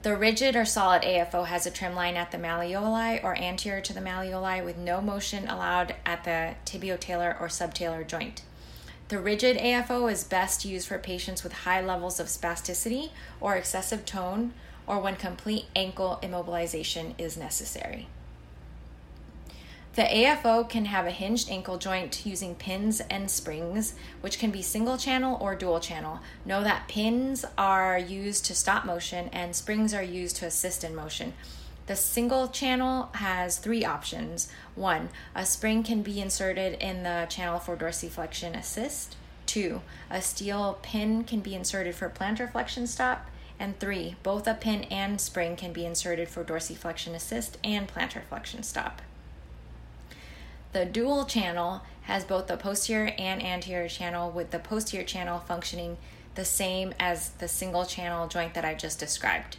the 0.04 0.16
rigid 0.16 0.56
or 0.56 0.66
solid 0.66 1.02
AFO 1.02 1.48
has 1.48 1.66
a 1.66 1.72
trim 1.72 1.96
line 1.96 2.16
at 2.16 2.32
the 2.32 2.38
malleoli 2.38 3.24
or 3.24 3.36
anterior 3.38 3.82
to 3.82 3.94
the 3.94 4.00
malleoli 4.00 4.64
with 4.64 4.78
no 4.78 5.02
motion 5.02 5.48
allowed 5.48 5.96
at 6.06 6.24
the 6.24 6.56
tibiotalar 6.66 7.40
or 7.42 7.48
subtalar 7.48 8.08
joint. 8.08 8.44
The 9.10 9.20
rigid 9.20 9.58
AFO 9.58 10.12
is 10.12 10.24
best 10.24 10.66
used 10.66 10.88
for 10.88 10.98
patients 10.98 11.44
with 11.44 11.54
high 11.54 11.82
levels 11.82 12.20
of 12.20 12.28
spasticity 12.28 13.12
or 13.40 13.56
excessive 13.56 14.06
tone 14.06 14.54
or 14.86 15.00
when 15.00 15.16
complete 15.16 15.66
ankle 15.76 16.20
immobilization 16.22 17.14
is 17.18 17.38
necessary. 17.38 18.08
The 19.98 20.04
AFO 20.04 20.70
can 20.70 20.86
have 20.86 21.08
a 21.08 21.12
hinged 21.12 21.50
ankle 21.50 21.80
joint 21.80 22.24
using 22.24 22.54
pins 22.54 23.02
and 23.10 23.32
springs, 23.32 23.96
which 24.22 24.38
can 24.38 24.52
be 24.52 24.62
single 24.62 24.96
channel 24.96 25.40
or 25.42 25.56
dual 25.56 25.80
channel. 25.80 26.20
Know 26.46 26.64
that 26.64 26.88
pins 26.88 27.44
are 27.58 27.98
used 27.98 28.46
to 28.46 28.54
stop 28.54 28.86
motion 28.86 29.28
and 29.34 29.56
springs 29.56 29.96
are 29.96 30.04
used 30.04 30.36
to 30.36 30.46
assist 30.46 30.84
in 30.84 30.96
motion. 30.96 31.34
The 31.88 31.96
single 31.96 32.48
channel 32.48 33.10
has 33.14 33.58
three 33.58 33.84
options. 33.84 34.52
One, 34.76 35.10
a 35.34 35.48
spring 35.48 35.82
can 35.82 36.04
be 36.04 36.22
inserted 36.22 36.76
in 36.80 37.02
the 37.02 37.26
channel 37.28 37.58
for 37.58 37.76
dorsiflexion 37.76 38.56
assist. 38.56 39.16
Two, 39.48 39.82
a 40.12 40.22
steel 40.22 40.78
pin 40.84 41.24
can 41.24 41.40
be 41.40 41.56
inserted 41.56 41.96
for 41.96 42.08
plantar 42.08 42.52
flexion 42.52 42.86
stop. 42.86 43.32
And 43.60 43.80
three, 43.80 44.16
both 44.22 44.46
a 44.46 44.54
pin 44.54 44.84
and 44.92 45.20
spring 45.20 45.56
can 45.56 45.74
be 45.74 45.88
inserted 45.88 46.30
for 46.30 46.44
dorsiflexion 46.44 47.16
assist 47.16 47.58
and 47.64 47.88
plantar 47.88 48.22
flexion 48.30 48.62
stop. 48.62 49.02
The 50.74 50.86
dual 50.86 51.26
channel 51.26 51.82
has 52.04 52.26
both 52.26 52.48
the 52.48 52.58
posterior 52.58 53.14
and 53.18 53.44
anterior 53.44 53.88
channel, 53.88 54.30
with 54.30 54.52
the 54.52 54.60
posterior 54.60 55.06
channel 55.06 55.40
functioning 55.40 55.98
the 56.36 56.46
same 56.46 56.94
as 57.00 57.30
the 57.30 57.48
single 57.48 57.86
channel 57.86 58.28
joint 58.28 58.54
that 58.54 58.66
I 58.66 58.76
just 58.76 59.00
described. 59.00 59.58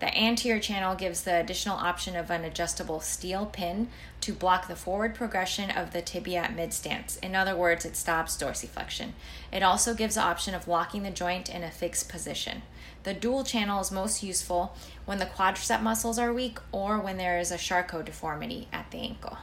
The 0.00 0.16
anterior 0.16 0.60
channel 0.60 0.94
gives 0.94 1.22
the 1.22 1.40
additional 1.40 1.76
option 1.76 2.14
of 2.14 2.30
an 2.30 2.44
adjustable 2.44 3.00
steel 3.00 3.46
pin 3.46 3.88
to 4.20 4.32
block 4.32 4.68
the 4.68 4.76
forward 4.76 5.14
progression 5.14 5.70
of 5.70 5.92
the 5.92 6.02
tibia 6.02 6.42
at 6.42 6.54
mid 6.54 6.72
stance. 6.72 7.16
In 7.16 7.34
other 7.34 7.56
words, 7.56 7.84
it 7.84 7.96
stops 7.96 8.36
dorsiflexion. 8.36 9.10
It 9.52 9.64
also 9.64 9.94
gives 9.94 10.14
the 10.14 10.22
option 10.22 10.54
of 10.54 10.68
locking 10.68 11.02
the 11.02 11.10
joint 11.10 11.48
in 11.48 11.64
a 11.64 11.70
fixed 11.70 12.08
position. 12.08 12.62
The 13.02 13.14
dual 13.14 13.42
channel 13.42 13.80
is 13.80 13.90
most 13.90 14.22
useful 14.22 14.76
when 15.04 15.18
the 15.18 15.26
quadricep 15.26 15.82
muscles 15.82 16.18
are 16.18 16.32
weak 16.32 16.58
or 16.70 17.00
when 17.00 17.16
there 17.16 17.38
is 17.38 17.50
a 17.50 17.58
Charcot 17.58 18.06
deformity 18.06 18.68
at 18.72 18.90
the 18.92 18.98
ankle. 18.98 19.38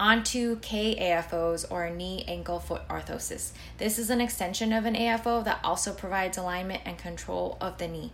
Onto 0.00 0.58
KAFOs 0.60 1.70
or 1.70 1.90
knee 1.90 2.24
ankle 2.26 2.58
foot 2.58 2.88
orthosis. 2.88 3.52
This 3.76 3.98
is 3.98 4.08
an 4.08 4.18
extension 4.18 4.72
of 4.72 4.86
an 4.86 4.94
AFO 4.94 5.44
that 5.44 5.60
also 5.62 5.92
provides 5.92 6.38
alignment 6.38 6.80
and 6.86 6.96
control 6.96 7.58
of 7.60 7.76
the 7.76 7.86
knee. 7.86 8.10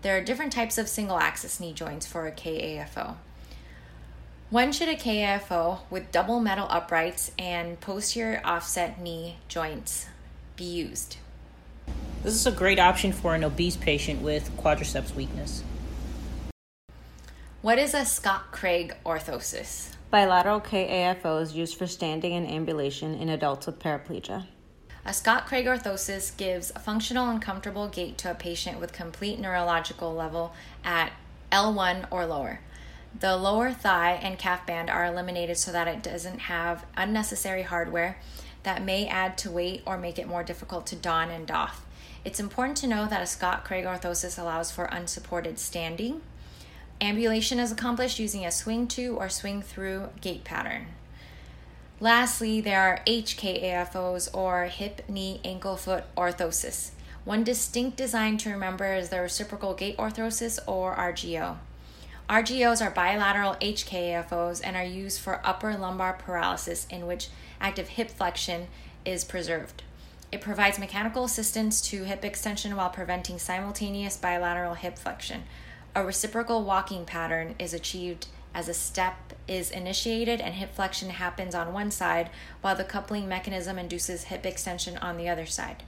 There 0.00 0.16
are 0.16 0.24
different 0.24 0.54
types 0.54 0.78
of 0.78 0.88
single 0.88 1.18
axis 1.18 1.60
knee 1.60 1.74
joints 1.74 2.06
for 2.06 2.26
a 2.26 2.32
KAFO. 2.32 3.16
When 4.48 4.72
should 4.72 4.88
a 4.88 4.96
KAFO 4.96 5.80
with 5.90 6.10
double 6.12 6.40
metal 6.40 6.66
uprights 6.70 7.30
and 7.38 7.78
posterior 7.78 8.40
offset 8.42 8.98
knee 8.98 9.36
joints 9.48 10.06
be 10.56 10.64
used? 10.64 11.18
This 12.22 12.32
is 12.32 12.46
a 12.46 12.52
great 12.52 12.78
option 12.78 13.12
for 13.12 13.34
an 13.34 13.44
obese 13.44 13.76
patient 13.76 14.22
with 14.22 14.50
quadriceps 14.56 15.14
weakness. 15.14 15.62
What 17.60 17.78
is 17.78 17.92
a 17.92 18.06
Scott 18.06 18.50
Craig 18.50 18.96
orthosis? 19.04 19.90
Bilateral 20.12 20.60
KAFO 20.60 21.40
is 21.40 21.54
used 21.54 21.78
for 21.78 21.86
standing 21.86 22.34
and 22.34 22.46
ambulation 22.46 23.14
in 23.14 23.30
adults 23.30 23.64
with 23.64 23.78
paraplegia. 23.78 24.46
A 25.06 25.14
Scott 25.14 25.46
Craig 25.46 25.64
orthosis 25.64 26.36
gives 26.36 26.70
a 26.76 26.78
functional 26.78 27.30
and 27.30 27.40
comfortable 27.40 27.88
gait 27.88 28.18
to 28.18 28.30
a 28.30 28.34
patient 28.34 28.78
with 28.78 28.92
complete 28.92 29.38
neurological 29.40 30.12
level 30.12 30.52
at 30.84 31.12
L1 31.50 32.08
or 32.10 32.26
lower. 32.26 32.60
The 33.18 33.38
lower 33.38 33.72
thigh 33.72 34.20
and 34.22 34.38
calf 34.38 34.66
band 34.66 34.90
are 34.90 35.06
eliminated 35.06 35.56
so 35.56 35.72
that 35.72 35.88
it 35.88 36.02
doesn't 36.02 36.40
have 36.40 36.84
unnecessary 36.94 37.62
hardware 37.62 38.18
that 38.64 38.84
may 38.84 39.06
add 39.06 39.38
to 39.38 39.50
weight 39.50 39.82
or 39.86 39.96
make 39.96 40.18
it 40.18 40.28
more 40.28 40.44
difficult 40.44 40.86
to 40.88 40.94
don 40.94 41.30
and 41.30 41.46
doff. 41.46 41.86
It's 42.22 42.38
important 42.38 42.76
to 42.78 42.86
know 42.86 43.06
that 43.06 43.22
a 43.22 43.26
Scott 43.26 43.64
Craig 43.64 43.86
orthosis 43.86 44.38
allows 44.38 44.70
for 44.70 44.84
unsupported 44.84 45.58
standing. 45.58 46.20
Ambulation 47.02 47.58
is 47.58 47.72
accomplished 47.72 48.20
using 48.20 48.46
a 48.46 48.52
swing 48.52 48.86
to 48.86 49.16
or 49.16 49.28
swing 49.28 49.60
through 49.60 50.10
gait 50.20 50.44
pattern. 50.44 50.86
Lastly, 51.98 52.60
there 52.60 52.80
are 52.80 53.00
HKAFOs 53.08 54.32
or 54.32 54.66
hip, 54.66 55.02
knee, 55.08 55.40
ankle, 55.44 55.76
foot 55.76 56.04
orthosis. 56.16 56.90
One 57.24 57.42
distinct 57.42 57.96
design 57.96 58.38
to 58.38 58.50
remember 58.50 58.94
is 58.94 59.08
the 59.08 59.20
reciprocal 59.20 59.74
gait 59.74 59.96
orthosis 59.96 60.60
or 60.64 60.94
RGO. 60.94 61.56
RGOs 62.30 62.80
are 62.80 62.90
bilateral 62.92 63.56
HKAFOs 63.56 64.60
and 64.62 64.76
are 64.76 64.84
used 64.84 65.20
for 65.20 65.44
upper 65.44 65.76
lumbar 65.76 66.12
paralysis 66.12 66.86
in 66.88 67.08
which 67.08 67.30
active 67.60 67.88
hip 67.88 68.12
flexion 68.12 68.68
is 69.04 69.24
preserved. 69.24 69.82
It 70.30 70.40
provides 70.40 70.78
mechanical 70.78 71.24
assistance 71.24 71.80
to 71.90 72.04
hip 72.04 72.24
extension 72.24 72.76
while 72.76 72.90
preventing 72.90 73.40
simultaneous 73.40 74.16
bilateral 74.16 74.74
hip 74.74 74.96
flexion. 74.96 75.42
A 75.94 76.04
reciprocal 76.04 76.62
walking 76.62 77.04
pattern 77.04 77.54
is 77.58 77.74
achieved 77.74 78.26
as 78.54 78.68
a 78.68 78.74
step 78.74 79.34
is 79.46 79.70
initiated 79.70 80.40
and 80.40 80.54
hip 80.54 80.74
flexion 80.74 81.10
happens 81.10 81.54
on 81.54 81.72
one 81.74 81.90
side 81.90 82.30
while 82.62 82.74
the 82.74 82.84
coupling 82.84 83.28
mechanism 83.28 83.78
induces 83.78 84.24
hip 84.24 84.46
extension 84.46 84.96
on 84.98 85.18
the 85.18 85.28
other 85.28 85.44
side. 85.44 85.82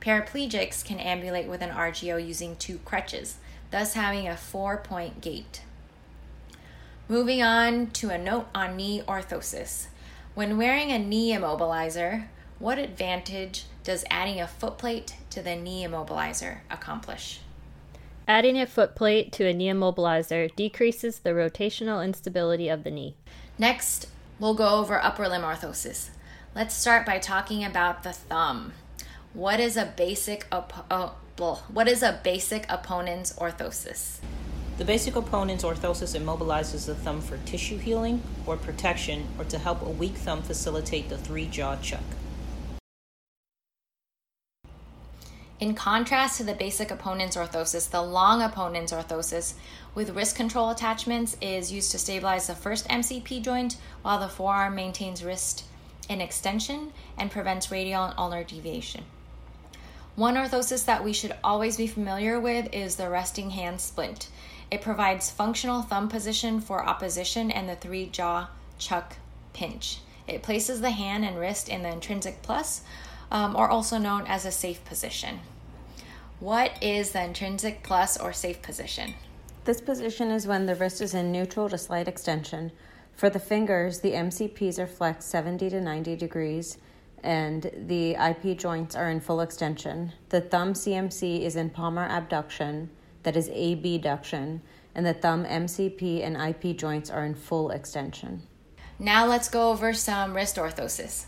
Paraplegics 0.00 0.84
can 0.84 0.98
ambulate 0.98 1.46
with 1.46 1.62
an 1.62 1.70
RGO 1.70 2.24
using 2.24 2.56
two 2.56 2.78
crutches, 2.84 3.36
thus 3.70 3.94
having 3.94 4.26
a 4.26 4.36
four 4.36 4.78
point 4.78 5.20
gait. 5.20 5.62
Moving 7.08 7.42
on 7.42 7.88
to 7.88 8.10
a 8.10 8.18
note 8.18 8.48
on 8.54 8.76
knee 8.76 9.02
orthosis. 9.06 9.86
When 10.34 10.56
wearing 10.56 10.90
a 10.90 10.98
knee 10.98 11.32
immobilizer, 11.32 12.26
what 12.58 12.78
advantage 12.78 13.64
does 13.84 14.04
adding 14.10 14.40
a 14.40 14.46
footplate 14.46 15.14
to 15.30 15.42
the 15.42 15.54
knee 15.54 15.84
immobilizer 15.84 16.58
accomplish? 16.70 17.40
Adding 18.30 18.60
a 18.60 18.66
footplate 18.66 19.32
to 19.32 19.48
a 19.48 19.52
knee 19.52 19.66
immobilizer 19.66 20.54
decreases 20.54 21.18
the 21.18 21.30
rotational 21.30 22.04
instability 22.04 22.68
of 22.68 22.84
the 22.84 22.90
knee. 22.92 23.16
Next, 23.58 24.06
we'll 24.38 24.54
go 24.54 24.68
over 24.78 25.02
upper 25.02 25.28
limb 25.28 25.42
orthosis. 25.42 26.10
Let's 26.54 26.72
start 26.72 27.04
by 27.04 27.18
talking 27.18 27.64
about 27.64 28.04
the 28.04 28.12
thumb. 28.12 28.74
What 29.34 29.58
is 29.58 29.76
a 29.76 29.92
basic 29.96 30.46
op- 30.52 30.86
oh, 30.92 31.64
what 31.72 31.88
is 31.88 32.04
a 32.04 32.20
basic 32.22 32.68
opponens 32.68 33.36
orthosis? 33.36 34.18
The 34.78 34.84
basic 34.84 35.14
opponens 35.14 35.64
orthosis 35.64 36.16
immobilizes 36.16 36.86
the 36.86 36.94
thumb 36.94 37.20
for 37.20 37.36
tissue 37.38 37.78
healing 37.78 38.22
or 38.46 38.56
protection 38.56 39.26
or 39.40 39.44
to 39.46 39.58
help 39.58 39.82
a 39.82 39.90
weak 39.90 40.14
thumb 40.14 40.42
facilitate 40.42 41.08
the 41.08 41.18
three 41.18 41.46
jaw 41.46 41.74
chuck. 41.82 42.04
In 45.60 45.74
contrast 45.74 46.38
to 46.38 46.44
the 46.44 46.54
basic 46.54 46.88
opponens 46.88 47.36
orthosis, 47.36 47.90
the 47.90 48.00
long 48.00 48.40
opponens 48.40 48.92
orthosis 48.92 49.52
with 49.94 50.16
wrist 50.16 50.34
control 50.34 50.70
attachments 50.70 51.36
is 51.42 51.70
used 51.70 51.90
to 51.90 51.98
stabilize 51.98 52.46
the 52.46 52.54
first 52.54 52.88
MCP 52.88 53.42
joint 53.42 53.76
while 54.00 54.18
the 54.18 54.28
forearm 54.28 54.74
maintains 54.74 55.22
wrist 55.22 55.64
in 56.08 56.22
extension 56.22 56.94
and 57.18 57.30
prevents 57.30 57.70
radial 57.70 58.04
and 58.04 58.14
ulnar 58.16 58.42
deviation. 58.42 59.04
One 60.16 60.36
orthosis 60.36 60.86
that 60.86 61.04
we 61.04 61.12
should 61.12 61.36
always 61.44 61.76
be 61.76 61.86
familiar 61.86 62.40
with 62.40 62.72
is 62.72 62.96
the 62.96 63.10
resting 63.10 63.50
hand 63.50 63.82
splint. 63.82 64.28
It 64.70 64.80
provides 64.80 65.30
functional 65.30 65.82
thumb 65.82 66.08
position 66.08 66.62
for 66.62 66.82
opposition 66.82 67.50
and 67.50 67.68
the 67.68 67.76
three 67.76 68.06
jaw 68.06 68.48
chuck 68.78 69.16
pinch. 69.52 69.98
It 70.26 70.42
places 70.42 70.80
the 70.80 70.90
hand 70.90 71.26
and 71.26 71.38
wrist 71.38 71.68
in 71.68 71.82
the 71.82 71.92
intrinsic 71.92 72.40
plus, 72.40 72.80
um, 73.30 73.56
or 73.56 73.68
also 73.68 73.98
known 73.98 74.26
as 74.26 74.44
a 74.44 74.50
safe 74.50 74.84
position. 74.84 75.40
What 76.40 76.72
is 76.82 77.12
the 77.12 77.22
intrinsic 77.22 77.82
plus 77.82 78.16
or 78.18 78.32
safe 78.32 78.62
position? 78.62 79.14
This 79.64 79.80
position 79.80 80.30
is 80.30 80.46
when 80.46 80.66
the 80.66 80.74
wrist 80.74 81.00
is 81.02 81.14
in 81.14 81.30
neutral 81.30 81.68
to 81.68 81.76
slight 81.76 82.08
extension. 82.08 82.72
For 83.14 83.28
the 83.28 83.38
fingers, 83.38 84.00
the 84.00 84.12
MCPs 84.12 84.78
are 84.78 84.86
flexed 84.86 85.28
70 85.28 85.68
to 85.70 85.80
90 85.80 86.16
degrees 86.16 86.78
and 87.22 87.70
the 87.86 88.12
IP 88.12 88.56
joints 88.56 88.96
are 88.96 89.10
in 89.10 89.20
full 89.20 89.40
extension. 89.42 90.12
The 90.30 90.40
thumb 90.40 90.72
CMC 90.72 91.42
is 91.42 91.56
in 91.56 91.70
palmar 91.70 92.06
abduction, 92.06 92.88
that 93.22 93.36
is 93.36 93.50
abduction, 93.50 94.62
and 94.94 95.04
the 95.04 95.12
thumb 95.12 95.44
MCP 95.44 96.24
and 96.24 96.36
IP 96.36 96.76
joints 96.76 97.10
are 97.10 97.24
in 97.24 97.34
full 97.34 97.70
extension. 97.70 98.42
Now 98.98 99.26
let's 99.26 99.48
go 99.48 99.70
over 99.70 99.92
some 99.92 100.34
wrist 100.34 100.56
orthosis. 100.56 101.26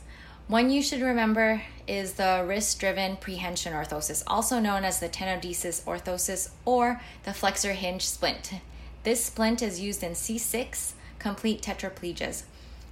One 0.53 0.69
you 0.69 0.83
should 0.83 1.01
remember 1.01 1.63
is 1.89 2.13
the 2.13 2.45
wrist 2.47 2.79
driven 2.79 3.17
prehension 3.17 3.73
orthosis, 3.73 4.23
also 4.27 4.59
known 4.61 4.85
as 4.85 5.01
the 5.01 5.09
tenodesis 5.09 5.83
orthosis 5.85 6.51
or 6.67 7.01
the 7.23 7.33
flexor 7.33 7.73
hinge 7.73 8.07
splint. 8.07 8.53
This 9.03 9.25
splint 9.25 9.63
is 9.63 9.81
used 9.81 10.03
in 10.03 10.13
C6 10.13 10.93
complete 11.19 11.63
tetraplegias. 11.63 12.43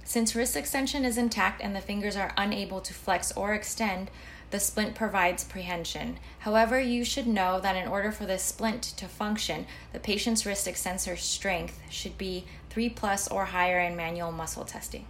Since 0.03 0.35
wrist 0.35 0.57
extension 0.57 1.05
is 1.05 1.19
intact 1.19 1.61
and 1.61 1.75
the 1.75 1.81
fingers 1.81 2.15
are 2.15 2.33
unable 2.35 2.81
to 2.81 2.95
flex 2.95 3.31
or 3.33 3.53
extend, 3.53 4.09
the 4.49 4.59
splint 4.59 4.95
provides 4.95 5.43
prehension. 5.43 6.17
However, 6.39 6.79
you 6.79 7.05
should 7.05 7.27
know 7.27 7.59
that 7.59 7.75
in 7.75 7.87
order 7.87 8.11
for 8.11 8.25
this 8.25 8.41
splint 8.41 8.81
to 8.81 9.07
function, 9.07 9.67
the 9.93 9.99
patient's 9.99 10.47
wrist 10.47 10.67
extensor 10.67 11.15
strength 11.15 11.79
should 11.91 12.17
be 12.17 12.45
3 12.71 12.89
plus 12.89 13.27
or 13.27 13.45
higher 13.45 13.79
in 13.79 13.95
manual 13.95 14.31
muscle 14.31 14.65
testing. 14.65 15.05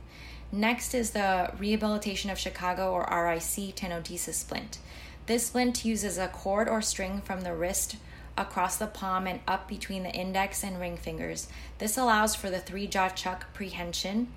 Next 0.54 0.94
is 0.94 1.12
the 1.12 1.50
Rehabilitation 1.58 2.30
of 2.30 2.38
Chicago 2.38 2.92
or 2.92 3.04
RIC 3.04 3.74
tenodesis 3.74 4.34
splint. 4.34 4.80
This 5.26 5.48
splint 5.48 5.86
uses 5.86 6.18
a 6.18 6.28
cord 6.28 6.68
or 6.68 6.82
string 6.82 7.22
from 7.22 7.42
the 7.42 7.56
wrist 7.56 7.96
across 8.38 8.76
the 8.76 8.88
palm 8.88 9.28
and 9.28 9.40
up 9.48 9.70
between 9.70 10.04
the 10.04 10.12
index 10.12 10.62
and 10.62 10.78
ring 10.78 10.98
fingers. 10.98 11.48
This 11.78 11.98
allows 11.98 12.36
for 12.36 12.50
the 12.50 12.60
three 12.60 12.86
jaw 12.86 13.08
chuck 13.08 13.54
prehension 13.54 14.28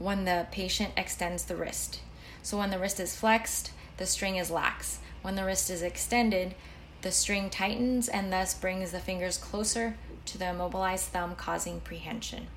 when 0.00 0.24
the 0.24 0.48
patient 0.50 0.94
extends 0.96 1.44
the 1.44 1.54
wrist. 1.54 2.00
So 2.42 2.58
when 2.58 2.70
the 2.70 2.78
wrist 2.80 2.98
is 2.98 3.14
flexed, 3.14 3.70
the 3.98 4.06
string 4.06 4.36
is 4.36 4.50
lax. 4.50 4.98
When 5.22 5.36
the 5.36 5.44
wrist 5.44 5.70
is 5.70 5.82
extended, 5.82 6.56
the 7.02 7.12
string 7.12 7.50
tightens 7.50 8.08
and 8.08 8.32
thus 8.32 8.52
brings 8.52 8.90
the 8.90 8.98
fingers 8.98 9.38
closer 9.38 9.94
to 10.26 10.38
the 10.38 10.50
immobilized 10.50 11.06
thumb, 11.06 11.36
causing 11.36 11.78
prehension. 11.80 12.48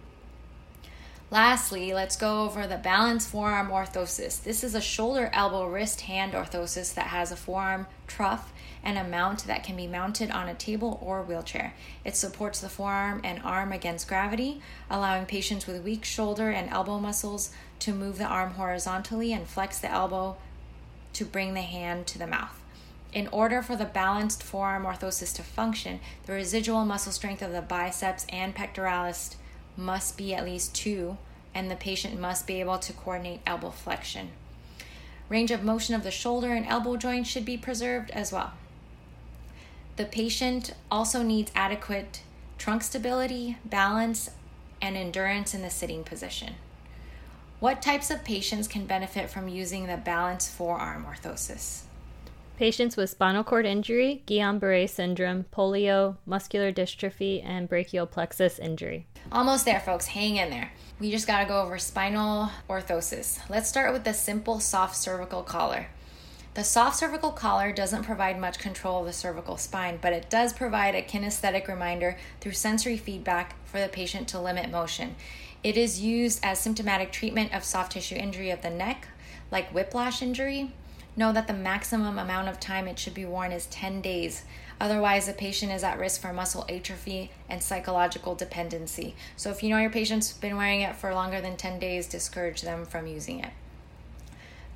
Lastly, 1.35 1.93
let's 1.93 2.15
go 2.15 2.43
over 2.43 2.65
the 2.65 2.77
balanced 2.77 3.27
forearm 3.27 3.67
orthosis. 3.67 4.41
This 4.41 4.63
is 4.63 4.73
a 4.73 4.79
shoulder, 4.79 5.29
elbow, 5.33 5.67
wrist, 5.67 5.99
hand 5.99 6.31
orthosis 6.31 6.93
that 6.93 7.07
has 7.07 7.29
a 7.29 7.35
forearm 7.35 7.87
trough 8.07 8.53
and 8.81 8.97
a 8.97 9.03
mount 9.03 9.45
that 9.45 9.61
can 9.61 9.75
be 9.75 9.85
mounted 9.85 10.31
on 10.31 10.47
a 10.47 10.53
table 10.53 10.97
or 11.03 11.21
wheelchair. 11.21 11.73
It 12.05 12.15
supports 12.15 12.61
the 12.61 12.69
forearm 12.69 13.19
and 13.25 13.41
arm 13.43 13.73
against 13.73 14.07
gravity, 14.07 14.61
allowing 14.89 15.25
patients 15.25 15.67
with 15.67 15.83
weak 15.83 16.05
shoulder 16.05 16.51
and 16.51 16.69
elbow 16.69 16.99
muscles 16.99 17.51
to 17.79 17.93
move 17.93 18.17
the 18.17 18.23
arm 18.23 18.51
horizontally 18.51 19.33
and 19.33 19.45
flex 19.45 19.77
the 19.77 19.91
elbow 19.91 20.37
to 21.11 21.25
bring 21.25 21.53
the 21.53 21.63
hand 21.63 22.07
to 22.07 22.17
the 22.17 22.27
mouth. 22.27 22.61
In 23.11 23.27
order 23.27 23.61
for 23.61 23.75
the 23.75 23.83
balanced 23.83 24.41
forearm 24.41 24.85
orthosis 24.85 25.35
to 25.35 25.43
function, 25.43 25.99
the 26.27 26.31
residual 26.31 26.85
muscle 26.85 27.11
strength 27.11 27.41
of 27.41 27.51
the 27.51 27.61
biceps 27.61 28.25
and 28.29 28.55
pectoralis 28.55 29.35
must 29.77 30.17
be 30.17 30.33
at 30.33 30.45
least 30.45 30.75
two, 30.75 31.17
and 31.53 31.69
the 31.69 31.75
patient 31.75 32.19
must 32.19 32.47
be 32.47 32.59
able 32.59 32.77
to 32.79 32.93
coordinate 32.93 33.41
elbow 33.45 33.69
flexion. 33.69 34.29
Range 35.29 35.51
of 35.51 35.63
motion 35.63 35.95
of 35.95 36.03
the 36.03 36.11
shoulder 36.11 36.53
and 36.53 36.65
elbow 36.67 36.97
joints 36.97 37.29
should 37.29 37.45
be 37.45 37.57
preserved 37.57 38.11
as 38.11 38.31
well. 38.31 38.53
The 39.95 40.05
patient 40.05 40.73
also 40.91 41.23
needs 41.23 41.51
adequate 41.55 42.21
trunk 42.57 42.83
stability, 42.83 43.57
balance, 43.65 44.29
and 44.81 44.95
endurance 44.95 45.53
in 45.53 45.61
the 45.61 45.69
sitting 45.69 46.03
position. 46.03 46.55
What 47.59 47.81
types 47.81 48.11
of 48.11 48.23
patients 48.23 48.67
can 48.67 48.85
benefit 48.85 49.29
from 49.29 49.47
using 49.47 49.87
the 49.87 49.97
balanced 49.97 50.51
forearm 50.51 51.05
orthosis? 51.05 51.81
Patients 52.57 52.95
with 52.95 53.09
spinal 53.09 53.43
cord 53.43 53.65
injury, 53.65 54.23
Guillain 54.27 54.59
Barre 54.59 54.87
syndrome, 54.87 55.45
polio, 55.51 56.17
muscular 56.25 56.71
dystrophy, 56.71 57.43
and 57.43 57.67
brachial 57.67 58.05
plexus 58.05 58.59
injury. 58.59 59.07
Almost 59.31 59.65
there, 59.65 59.79
folks. 59.79 60.05
Hang 60.07 60.37
in 60.37 60.51
there. 60.51 60.71
We 60.99 61.11
just 61.11 61.25
got 61.25 61.39
to 61.39 61.47
go 61.47 61.61
over 61.61 61.79
spinal 61.79 62.51
orthosis. 62.69 63.39
Let's 63.49 63.67
start 63.67 63.91
with 63.91 64.03
the 64.03 64.13
simple 64.13 64.59
soft 64.59 64.95
cervical 64.95 65.41
collar. 65.41 65.87
The 66.53 66.63
soft 66.63 66.97
cervical 66.97 67.31
collar 67.31 67.73
doesn't 67.73 68.03
provide 68.03 68.39
much 68.39 68.59
control 68.59 69.01
of 69.01 69.07
the 69.07 69.13
cervical 69.13 69.57
spine, 69.57 69.97
but 70.01 70.13
it 70.13 70.29
does 70.29 70.53
provide 70.53 70.95
a 70.95 71.01
kinesthetic 71.01 71.67
reminder 71.67 72.17
through 72.39 72.53
sensory 72.53 72.97
feedback 72.97 73.55
for 73.65 73.81
the 73.81 73.89
patient 73.89 74.27
to 74.29 74.39
limit 74.39 74.69
motion. 74.69 75.15
It 75.63 75.75
is 75.75 75.99
used 75.99 76.39
as 76.43 76.59
symptomatic 76.59 77.11
treatment 77.11 77.53
of 77.53 77.63
soft 77.63 77.93
tissue 77.93 78.15
injury 78.15 78.51
of 78.51 78.61
the 78.61 78.69
neck, 78.69 79.07
like 79.51 79.73
whiplash 79.73 80.21
injury. 80.21 80.71
Know 81.17 81.31
that 81.31 81.47
the 81.47 81.53
maximum 81.53 82.19
amount 82.19 82.49
of 82.49 82.59
time 82.59 82.87
it 82.87 82.99
should 82.99 83.13
be 83.13 83.25
worn 83.25 83.53
is 83.53 83.67
10 83.67 84.01
days. 84.01 84.43
Otherwise, 84.81 85.27
the 85.27 85.33
patient 85.33 85.71
is 85.71 85.83
at 85.83 85.97
risk 85.97 86.19
for 86.21 86.33
muscle 86.33 86.65
atrophy 86.67 87.31
and 87.47 87.63
psychological 87.63 88.35
dependency. 88.35 89.15
So, 89.37 89.49
if 89.49 89.63
you 89.63 89.69
know 89.69 89.79
your 89.79 89.89
patient's 89.89 90.33
been 90.33 90.57
wearing 90.57 90.81
it 90.81 90.95
for 90.95 91.13
longer 91.13 91.39
than 91.39 91.55
10 91.55 91.79
days, 91.79 92.07
discourage 92.07 92.61
them 92.61 92.85
from 92.85 93.07
using 93.07 93.39
it. 93.39 93.51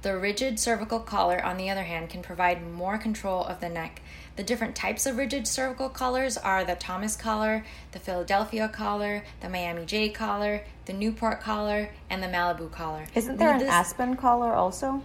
The 0.01 0.17
rigid 0.17 0.59
cervical 0.59 1.01
collar, 1.01 1.43
on 1.43 1.57
the 1.57 1.69
other 1.69 1.83
hand, 1.83 2.09
can 2.09 2.21
provide 2.21 2.65
more 2.65 2.97
control 2.97 3.43
of 3.43 3.59
the 3.59 3.67
neck. 3.67 4.01
The 4.37 4.43
different 4.43 4.73
types 4.73 5.05
of 5.05 5.17
rigid 5.17 5.45
cervical 5.45 5.89
collars 5.89 6.37
are 6.37 6.63
the 6.63 6.75
Thomas 6.75 7.17
collar, 7.17 7.65
the 7.91 7.99
Philadelphia 7.99 8.69
collar, 8.69 9.25
the 9.41 9.49
Miami 9.49 9.85
J 9.85 10.07
collar, 10.07 10.63
the 10.85 10.93
Newport 10.93 11.41
collar, 11.41 11.89
and 12.09 12.23
the 12.23 12.27
Malibu 12.27 12.71
collar. 12.71 13.07
Isn't 13.13 13.35
there 13.35 13.53
an 13.53 13.63
Aspen 13.63 14.15
collar 14.15 14.53
also? 14.53 15.03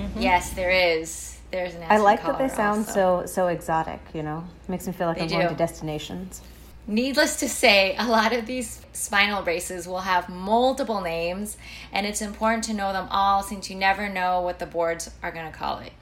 Mm-hmm. 0.00 0.20
Yes, 0.20 0.50
there 0.50 0.70
is. 0.70 1.38
There's 1.50 1.74
an 1.74 1.82
I 1.88 1.98
like 1.98 2.22
that 2.22 2.38
they 2.38 2.48
sound 2.48 2.86
also. 2.86 3.22
so 3.22 3.26
so 3.26 3.46
exotic. 3.48 4.00
You 4.14 4.22
know, 4.22 4.44
makes 4.68 4.86
me 4.86 4.92
feel 4.92 5.08
like 5.08 5.18
They 5.18 5.24
I'm 5.24 5.30
going 5.30 5.48
to 5.48 5.54
destinations. 5.54 6.42
Needless 6.86 7.36
to 7.40 7.48
say, 7.48 7.94
a 7.96 8.06
lot 8.06 8.32
of 8.32 8.46
these 8.46 8.84
spinal 8.92 9.42
braces 9.42 9.86
will 9.86 10.00
have 10.00 10.28
multiple 10.28 11.00
names, 11.00 11.56
and 11.92 12.06
it's 12.06 12.22
important 12.22 12.64
to 12.64 12.74
know 12.74 12.92
them 12.92 13.06
all 13.10 13.42
since 13.42 13.70
you 13.70 13.76
never 13.76 14.08
know 14.08 14.40
what 14.40 14.58
the 14.58 14.66
boards 14.66 15.10
are 15.22 15.30
going 15.30 15.50
to 15.50 15.56
call 15.56 15.78
it. 15.78 15.92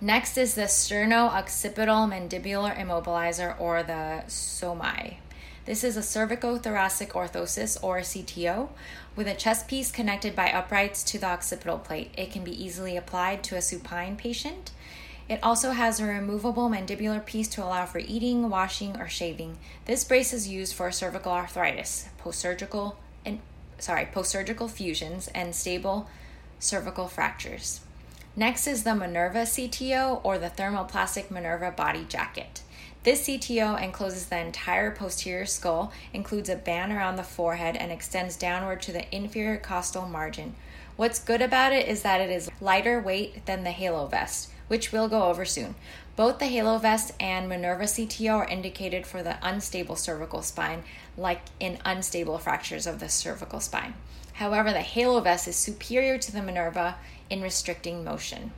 Next 0.00 0.36
is 0.36 0.54
the 0.56 0.62
sterno-occipital 0.62 2.08
mandibular 2.08 2.76
immobilizer, 2.76 3.54
or 3.60 3.84
the 3.84 4.24
SOMI. 4.26 5.18
This 5.64 5.84
is 5.84 5.96
a 5.96 6.00
cervicothoracic 6.00 7.10
orthosis, 7.10 7.78
or 7.84 8.00
CTO, 8.00 8.70
with 9.14 9.28
a 9.28 9.34
chest 9.34 9.68
piece 9.68 9.92
connected 9.92 10.34
by 10.34 10.50
uprights 10.50 11.04
to 11.04 11.18
the 11.18 11.26
occipital 11.26 11.78
plate. 11.78 12.10
It 12.16 12.32
can 12.32 12.42
be 12.42 12.64
easily 12.64 12.96
applied 12.96 13.44
to 13.44 13.56
a 13.56 13.62
supine 13.62 14.16
patient. 14.16 14.72
It 15.28 15.38
also 15.40 15.70
has 15.70 16.00
a 16.00 16.04
removable 16.04 16.68
mandibular 16.68 17.24
piece 17.24 17.46
to 17.50 17.62
allow 17.62 17.86
for 17.86 18.00
eating, 18.00 18.50
washing, 18.50 19.00
or 19.00 19.08
shaving. 19.08 19.56
This 19.84 20.02
brace 20.02 20.32
is 20.32 20.48
used 20.48 20.74
for 20.74 20.90
cervical 20.90 21.30
arthritis, 21.30 22.08
post-surgical 22.18 22.98
and 23.24 23.38
sorry, 23.78 24.06
post-surgical 24.06 24.66
fusions, 24.66 25.28
and 25.28 25.54
stable 25.54 26.08
cervical 26.58 27.06
fractures. 27.06 27.80
Next 28.34 28.66
is 28.66 28.82
the 28.82 28.94
Minerva 28.94 29.42
CTO 29.42 30.20
or 30.24 30.38
the 30.38 30.50
thermoplastic 30.50 31.30
Minerva 31.30 31.70
body 31.70 32.04
jacket. 32.08 32.62
This 33.04 33.26
CTO 33.26 33.82
encloses 33.82 34.26
the 34.26 34.38
entire 34.38 34.92
posterior 34.92 35.44
skull, 35.44 35.92
includes 36.12 36.48
a 36.48 36.54
band 36.54 36.92
around 36.92 37.16
the 37.16 37.24
forehead, 37.24 37.76
and 37.76 37.90
extends 37.90 38.36
downward 38.36 38.80
to 38.82 38.92
the 38.92 39.12
inferior 39.12 39.56
costal 39.56 40.06
margin. 40.06 40.54
What's 40.94 41.18
good 41.18 41.42
about 41.42 41.72
it 41.72 41.88
is 41.88 42.02
that 42.02 42.20
it 42.20 42.30
is 42.30 42.48
lighter 42.60 43.00
weight 43.00 43.44
than 43.46 43.64
the 43.64 43.72
Halo 43.72 44.06
vest, 44.06 44.50
which 44.68 44.92
we'll 44.92 45.08
go 45.08 45.24
over 45.24 45.44
soon. 45.44 45.74
Both 46.14 46.38
the 46.38 46.46
Halo 46.46 46.78
vest 46.78 47.12
and 47.18 47.48
Minerva 47.48 47.84
CTO 47.84 48.36
are 48.36 48.48
indicated 48.48 49.04
for 49.04 49.20
the 49.20 49.36
unstable 49.42 49.96
cervical 49.96 50.42
spine, 50.42 50.84
like 51.16 51.40
in 51.58 51.78
unstable 51.84 52.38
fractures 52.38 52.86
of 52.86 53.00
the 53.00 53.08
cervical 53.08 53.58
spine. 53.58 53.94
However, 54.34 54.72
the 54.72 54.80
Halo 54.80 55.20
vest 55.20 55.48
is 55.48 55.56
superior 55.56 56.18
to 56.18 56.30
the 56.30 56.42
Minerva 56.42 56.96
in 57.28 57.42
restricting 57.42 58.04
motion. 58.04 58.52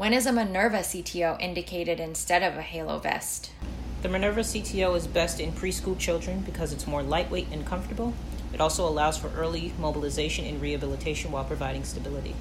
When 0.00 0.14
is 0.14 0.24
a 0.24 0.32
Minerva 0.32 0.78
CTO 0.78 1.38
indicated 1.42 2.00
instead 2.00 2.42
of 2.42 2.56
a 2.56 2.62
Halo 2.62 2.98
vest? 2.98 3.50
The 4.00 4.08
Minerva 4.08 4.40
CTO 4.40 4.96
is 4.96 5.06
best 5.06 5.40
in 5.40 5.52
preschool 5.52 5.98
children 5.98 6.40
because 6.40 6.72
it's 6.72 6.86
more 6.86 7.02
lightweight 7.02 7.48
and 7.52 7.66
comfortable. 7.66 8.14
It 8.54 8.62
also 8.62 8.88
allows 8.88 9.18
for 9.18 9.30
early 9.36 9.74
mobilization 9.78 10.46
and 10.46 10.58
rehabilitation 10.58 11.30
while 11.30 11.44
providing 11.44 11.84
stability. 11.84 12.34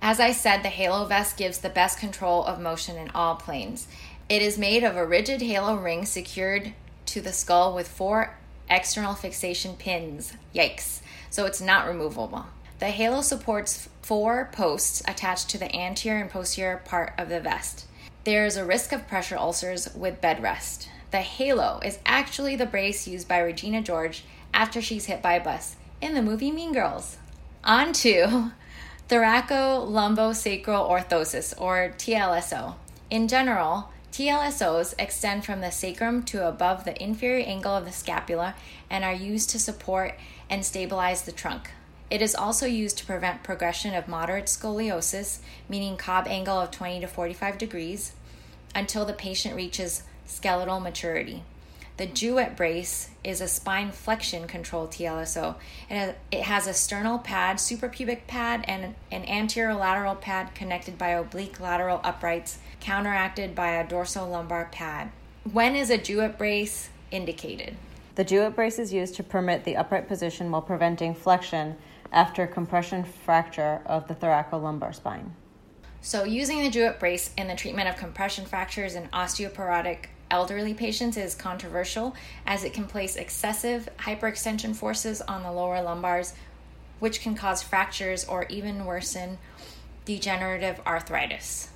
As 0.00 0.20
I 0.20 0.30
said, 0.30 0.62
the 0.62 0.68
halo 0.68 1.04
vest 1.04 1.36
gives 1.36 1.58
the 1.58 1.68
best 1.68 1.98
control 1.98 2.44
of 2.44 2.60
motion 2.60 2.96
in 2.96 3.10
all 3.10 3.34
planes. 3.34 3.88
It 4.28 4.40
is 4.40 4.56
made 4.56 4.84
of 4.84 4.94
a 4.94 5.04
rigid 5.04 5.42
halo 5.42 5.74
ring 5.74 6.06
secured 6.06 6.74
to 7.06 7.20
the 7.20 7.32
skull 7.32 7.74
with 7.74 7.88
four 7.88 8.38
external 8.70 9.14
fixation 9.14 9.74
pins. 9.74 10.32
Yikes. 10.54 11.00
So 11.28 11.44
it's 11.44 11.60
not 11.60 11.88
removable. 11.88 12.46
The 12.78 12.90
halo 12.90 13.22
supports 13.22 13.88
four 14.02 14.50
posts 14.52 15.02
attached 15.08 15.48
to 15.50 15.58
the 15.58 15.74
anterior 15.74 16.20
and 16.20 16.30
posterior 16.30 16.76
part 16.84 17.12
of 17.18 17.28
the 17.28 17.40
vest. 17.40 17.86
There's 18.22 18.56
a 18.56 18.64
risk 18.64 18.92
of 18.92 19.08
pressure 19.08 19.36
ulcers 19.36 19.92
with 19.94 20.20
bed 20.20 20.42
rest. 20.42 20.88
The 21.10 21.18
halo 21.18 21.80
is 21.84 21.98
actually 22.06 22.54
the 22.54 22.66
brace 22.66 23.08
used 23.08 23.26
by 23.26 23.38
Regina 23.38 23.82
George 23.82 24.22
after 24.54 24.80
she's 24.80 25.06
hit 25.06 25.22
by 25.22 25.34
a 25.34 25.42
bus 25.42 25.76
in 26.00 26.14
the 26.14 26.22
movie 26.22 26.52
Mean 26.52 26.72
Girls. 26.72 27.16
On 27.64 27.92
to 27.94 28.52
thoracolumbosacral 29.08 30.88
orthosis, 30.88 31.54
or 31.58 31.94
TLSO. 31.96 32.74
In 33.10 33.26
general, 33.26 33.90
TLSOs 34.12 34.94
extend 34.98 35.44
from 35.44 35.60
the 35.60 35.70
sacrum 35.70 36.22
to 36.24 36.46
above 36.46 36.84
the 36.84 37.02
inferior 37.02 37.44
angle 37.44 37.74
of 37.74 37.86
the 37.86 37.92
scapula 37.92 38.54
and 38.90 39.04
are 39.04 39.12
used 39.12 39.50
to 39.50 39.58
support 39.58 40.18
and 40.50 40.64
stabilize 40.64 41.22
the 41.22 41.32
trunk. 41.32 41.70
It 42.10 42.22
is 42.22 42.34
also 42.34 42.66
used 42.66 42.96
to 42.98 43.06
prevent 43.06 43.42
progression 43.42 43.94
of 43.94 44.08
moderate 44.08 44.46
scoliosis, 44.46 45.40
meaning 45.68 45.96
Cobb 45.96 46.26
angle 46.26 46.58
of 46.58 46.70
20 46.70 47.00
to 47.00 47.06
45 47.06 47.58
degrees, 47.58 48.12
until 48.74 49.04
the 49.04 49.12
patient 49.12 49.54
reaches 49.54 50.04
skeletal 50.26 50.80
maturity. 50.80 51.42
The 51.98 52.06
Jewett 52.06 52.56
brace 52.56 53.10
is 53.24 53.40
a 53.40 53.48
spine 53.48 53.90
flexion 53.90 54.46
controlled 54.46 54.92
TLSO. 54.92 55.56
It 55.90 56.42
has 56.42 56.66
a 56.68 56.72
sternal 56.72 57.18
pad, 57.18 57.56
suprapubic 57.56 58.28
pad, 58.28 58.64
and 58.68 58.94
an 59.10 59.24
anterior 59.24 59.74
lateral 59.74 60.14
pad 60.14 60.54
connected 60.54 60.96
by 60.96 61.08
oblique 61.08 61.58
lateral 61.58 62.00
uprights, 62.04 62.58
counteracted 62.80 63.54
by 63.54 63.70
a 63.70 63.84
dorsolumbar 63.84 64.70
pad. 64.70 65.10
When 65.52 65.74
is 65.74 65.90
a 65.90 65.98
Jewett 65.98 66.38
brace 66.38 66.88
indicated? 67.10 67.76
The 68.14 68.24
Jewett 68.24 68.54
brace 68.54 68.78
is 68.78 68.92
used 68.92 69.16
to 69.16 69.24
permit 69.24 69.64
the 69.64 69.76
upright 69.76 70.06
position 70.06 70.52
while 70.52 70.62
preventing 70.62 71.14
flexion 71.14 71.76
after 72.12 72.46
compression 72.46 73.04
fracture 73.04 73.80
of 73.86 74.08
the 74.08 74.14
thoracolumbar 74.14 74.94
spine. 74.94 75.34
So, 76.00 76.24
using 76.24 76.62
the 76.62 76.70
Jewett 76.70 77.00
brace 77.00 77.32
in 77.36 77.48
the 77.48 77.56
treatment 77.56 77.88
of 77.88 77.96
compression 77.96 78.46
fractures 78.46 78.94
in 78.94 79.08
osteoporotic 79.08 80.06
elderly 80.30 80.74
patients 80.74 81.16
is 81.16 81.34
controversial 81.34 82.14
as 82.46 82.64
it 82.64 82.72
can 82.72 82.86
place 82.86 83.16
excessive 83.16 83.88
hyperextension 83.98 84.76
forces 84.76 85.20
on 85.22 85.42
the 85.42 85.52
lower 85.52 85.78
lumbars, 85.78 86.34
which 87.00 87.20
can 87.20 87.34
cause 87.34 87.62
fractures 87.62 88.24
or 88.24 88.44
even 88.48 88.84
worsen 88.84 89.38
degenerative 90.04 90.80
arthritis. 90.86 91.68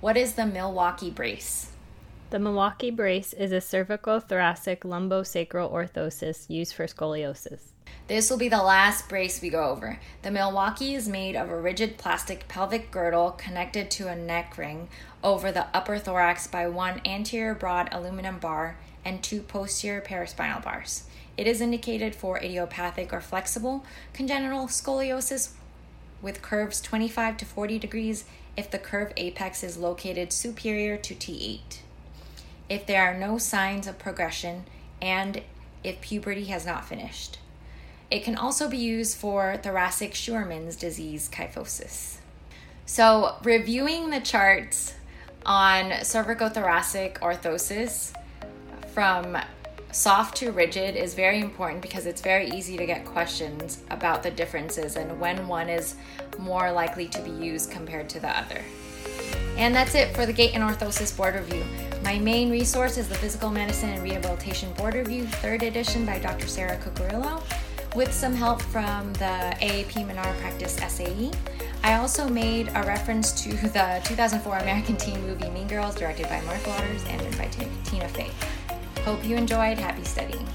What 0.00 0.16
is 0.16 0.34
the 0.34 0.46
Milwaukee 0.46 1.10
brace? 1.10 1.69
The 2.30 2.38
Milwaukee 2.38 2.92
brace 2.92 3.32
is 3.32 3.50
a 3.50 3.56
cervicothoracic 3.56 4.82
lumbosacral 4.82 5.72
orthosis 5.72 6.48
used 6.48 6.74
for 6.74 6.86
scoliosis. 6.86 7.72
This 8.06 8.30
will 8.30 8.38
be 8.38 8.48
the 8.48 8.62
last 8.62 9.08
brace 9.08 9.42
we 9.42 9.50
go 9.50 9.64
over. 9.64 9.98
The 10.22 10.30
Milwaukee 10.30 10.94
is 10.94 11.08
made 11.08 11.34
of 11.34 11.50
a 11.50 11.60
rigid 11.60 11.98
plastic 11.98 12.46
pelvic 12.46 12.92
girdle 12.92 13.32
connected 13.32 13.90
to 13.90 14.06
a 14.06 14.14
neck 14.14 14.56
ring 14.56 14.86
over 15.24 15.50
the 15.50 15.66
upper 15.74 15.98
thorax 15.98 16.46
by 16.46 16.68
one 16.68 17.00
anterior 17.04 17.52
broad 17.52 17.88
aluminum 17.90 18.38
bar 18.38 18.76
and 19.04 19.24
two 19.24 19.40
posterior 19.40 20.00
paraspinal 20.00 20.62
bars. 20.62 21.08
It 21.36 21.48
is 21.48 21.60
indicated 21.60 22.14
for 22.14 22.38
idiopathic 22.38 23.12
or 23.12 23.20
flexible 23.20 23.84
congenital 24.12 24.68
scoliosis 24.68 25.54
with 26.22 26.42
curves 26.42 26.80
25 26.80 27.38
to 27.38 27.44
40 27.44 27.80
degrees 27.80 28.24
if 28.56 28.70
the 28.70 28.78
curve 28.78 29.12
apex 29.16 29.64
is 29.64 29.76
located 29.76 30.32
superior 30.32 30.96
to 30.96 31.12
T8. 31.16 31.80
If 32.70 32.86
there 32.86 33.02
are 33.02 33.18
no 33.18 33.36
signs 33.36 33.86
of 33.86 33.98
progression 33.98 34.64
and 35.02 35.42
if 35.84 36.00
puberty 36.00 36.46
has 36.46 36.64
not 36.64 36.86
finished. 36.86 37.38
It 38.10 38.24
can 38.24 38.36
also 38.36 38.68
be 38.68 38.78
used 38.78 39.16
for 39.16 39.56
thoracic 39.56 40.14
Scheuermann's 40.14 40.76
disease 40.76 41.28
kyphosis. 41.32 42.16
So, 42.86 43.36
reviewing 43.44 44.10
the 44.10 44.20
charts 44.20 44.94
on 45.46 45.90
cervicothoracic 45.90 47.18
orthosis 47.18 48.12
from 48.92 49.38
soft 49.92 50.36
to 50.36 50.52
rigid 50.52 50.96
is 50.96 51.14
very 51.14 51.40
important 51.40 51.82
because 51.82 52.06
it's 52.06 52.20
very 52.20 52.48
easy 52.50 52.76
to 52.76 52.86
get 52.86 53.04
questions 53.04 53.82
about 53.90 54.22
the 54.22 54.30
differences 54.30 54.96
and 54.96 55.20
when 55.20 55.48
one 55.48 55.68
is 55.68 55.96
more 56.38 56.70
likely 56.70 57.06
to 57.08 57.20
be 57.22 57.30
used 57.30 57.70
compared 57.70 58.08
to 58.08 58.20
the 58.20 58.28
other. 58.28 58.60
And 59.56 59.74
that's 59.74 59.94
it 59.94 60.14
for 60.14 60.26
the 60.26 60.32
Gait 60.32 60.54
and 60.54 60.62
Orthosis 60.62 61.16
Board 61.16 61.34
Review. 61.34 61.64
My 62.02 62.18
main 62.18 62.50
resource 62.50 62.96
is 62.96 63.08
the 63.08 63.14
Physical 63.14 63.50
Medicine 63.50 63.90
and 63.90 64.02
Rehabilitation 64.02 64.72
Board 64.72 64.94
Review, 64.94 65.26
third 65.26 65.62
edition 65.62 66.06
by 66.06 66.18
Dr. 66.18 66.46
Sarah 66.46 66.78
Cucurullo 66.78 67.42
with 67.94 68.12
some 68.12 68.34
help 68.34 68.62
from 68.62 69.12
the 69.14 69.54
AAPM&R 69.60 70.34
Practice 70.40 70.76
SAE. 70.76 71.30
I 71.82 71.96
also 71.96 72.28
made 72.28 72.68
a 72.68 72.82
reference 72.84 73.32
to 73.42 73.50
the 73.50 74.00
2004 74.04 74.58
American 74.58 74.96
teen 74.96 75.20
movie 75.26 75.50
Mean 75.50 75.68
Girls, 75.68 75.94
directed 75.94 76.28
by 76.28 76.40
Mark 76.42 76.66
Waters 76.66 77.04
and 77.08 77.20
written 77.20 77.38
by 77.38 77.48
Tina 77.84 78.08
Fey. 78.08 78.30
Hope 79.02 79.22
you 79.24 79.36
enjoyed. 79.36 79.78
Happy 79.78 80.04
studying. 80.04 80.46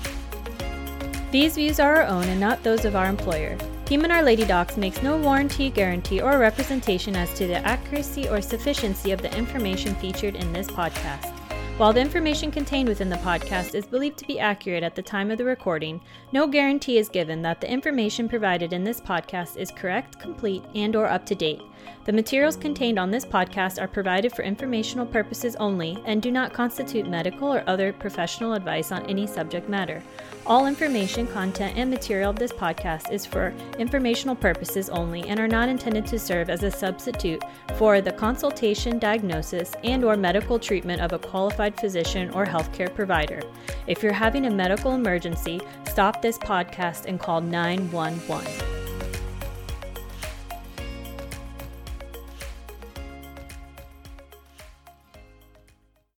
These 1.32 1.56
views 1.56 1.80
are 1.80 1.98
our 1.98 2.04
own 2.04 2.24
and 2.24 2.40
not 2.40 2.64
those 2.64 2.86
of 2.86 2.96
our 2.96 3.08
employer. 3.08 3.58
PM&R 3.86 4.24
Lady 4.24 4.46
Docs 4.46 4.78
makes 4.78 5.04
no 5.04 5.16
warranty, 5.16 5.70
guarantee, 5.70 6.20
or 6.20 6.40
representation 6.40 7.16
as 7.16 7.32
to 7.36 7.46
the 7.46 7.64
accuracy 7.68 8.28
or 8.28 8.42
sufficiency 8.42 9.12
of 9.12 9.22
the 9.22 9.32
information 9.38 9.94
featured 9.96 10.36
in 10.36 10.52
this 10.52 10.66
podcast. 10.66 11.45
While 11.78 11.92
the 11.92 12.00
information 12.00 12.52
contained 12.52 12.88
within 12.88 13.10
the 13.10 13.18
podcast 13.18 13.76
is 13.76 13.86
believed 13.86 14.18
to 14.20 14.28
be 14.28 14.40
accurate 14.40 14.82
at 14.82 14.96
the 14.96 15.02
time 15.02 15.30
of 15.30 15.38
the 15.38 15.44
recording, 15.44 16.00
no 16.32 16.48
guarantee 16.48 16.98
is 16.98 17.10
given 17.10 17.42
that 17.42 17.60
the 17.60 17.70
information 17.70 18.30
provided 18.30 18.72
in 18.72 18.86
this 18.86 19.02
podcast 19.02 19.58
is 19.58 19.72
correct, 19.72 20.18
complete, 20.18 20.64
and 20.74 20.96
or 20.96 21.06
up 21.06 21.26
to 21.26 21.36
date. 21.36 21.62
The 22.06 22.14
materials 22.14 22.56
contained 22.56 22.98
on 22.98 23.12
this 23.12 23.26
podcast 23.26 23.82
are 23.82 23.88
provided 23.88 24.32
for 24.32 24.44
informational 24.44 25.06
purposes 25.06 25.56
only 25.58 26.02
and 26.06 26.22
do 26.22 26.32
not 26.32 26.54
constitute 26.54 27.10
medical 27.10 27.54
or 27.54 27.64
other 27.68 27.92
professional 27.92 28.54
advice 28.54 28.92
on 28.92 29.06
any 29.08 29.28
subject 29.28 29.68
matter. 29.68 30.02
All 30.46 30.68
information, 30.68 31.26
content, 31.28 31.76
and 31.76 31.90
material 31.90 32.30
of 32.30 32.38
this 32.38 32.54
podcast 32.54 33.12
is 33.12 33.26
for 33.26 33.54
informational 33.80 34.36
purposes 34.36 34.90
only 34.90 35.24
and 35.24 35.40
are 35.40 35.48
not 35.48 35.68
intended 35.68 36.06
to 36.08 36.20
serve 36.20 36.50
as 36.50 36.64
a 36.64 36.72
substitute 36.72 37.44
for 37.78 38.00
the 38.00 38.12
consultation, 38.12 39.00
diagnosis, 39.00 39.74
and 39.84 40.04
or 40.04 40.16
medical 40.16 40.60
treatment 40.60 41.02
of 41.02 41.14
a 41.14 41.20
qualified 41.66 41.80
physician 41.80 42.30
or 42.32 42.46
healthcare 42.46 42.94
provider. 42.94 43.42
If 43.88 44.04
you're 44.04 44.14
having 44.14 44.46
a 44.46 44.52
medical 44.52 44.94
emergency, 44.94 45.62
stop 45.88 46.22
this 46.22 46.38
podcast 46.38 47.06
and 47.08 47.20
call 47.20 47.42
911. 47.42 48.85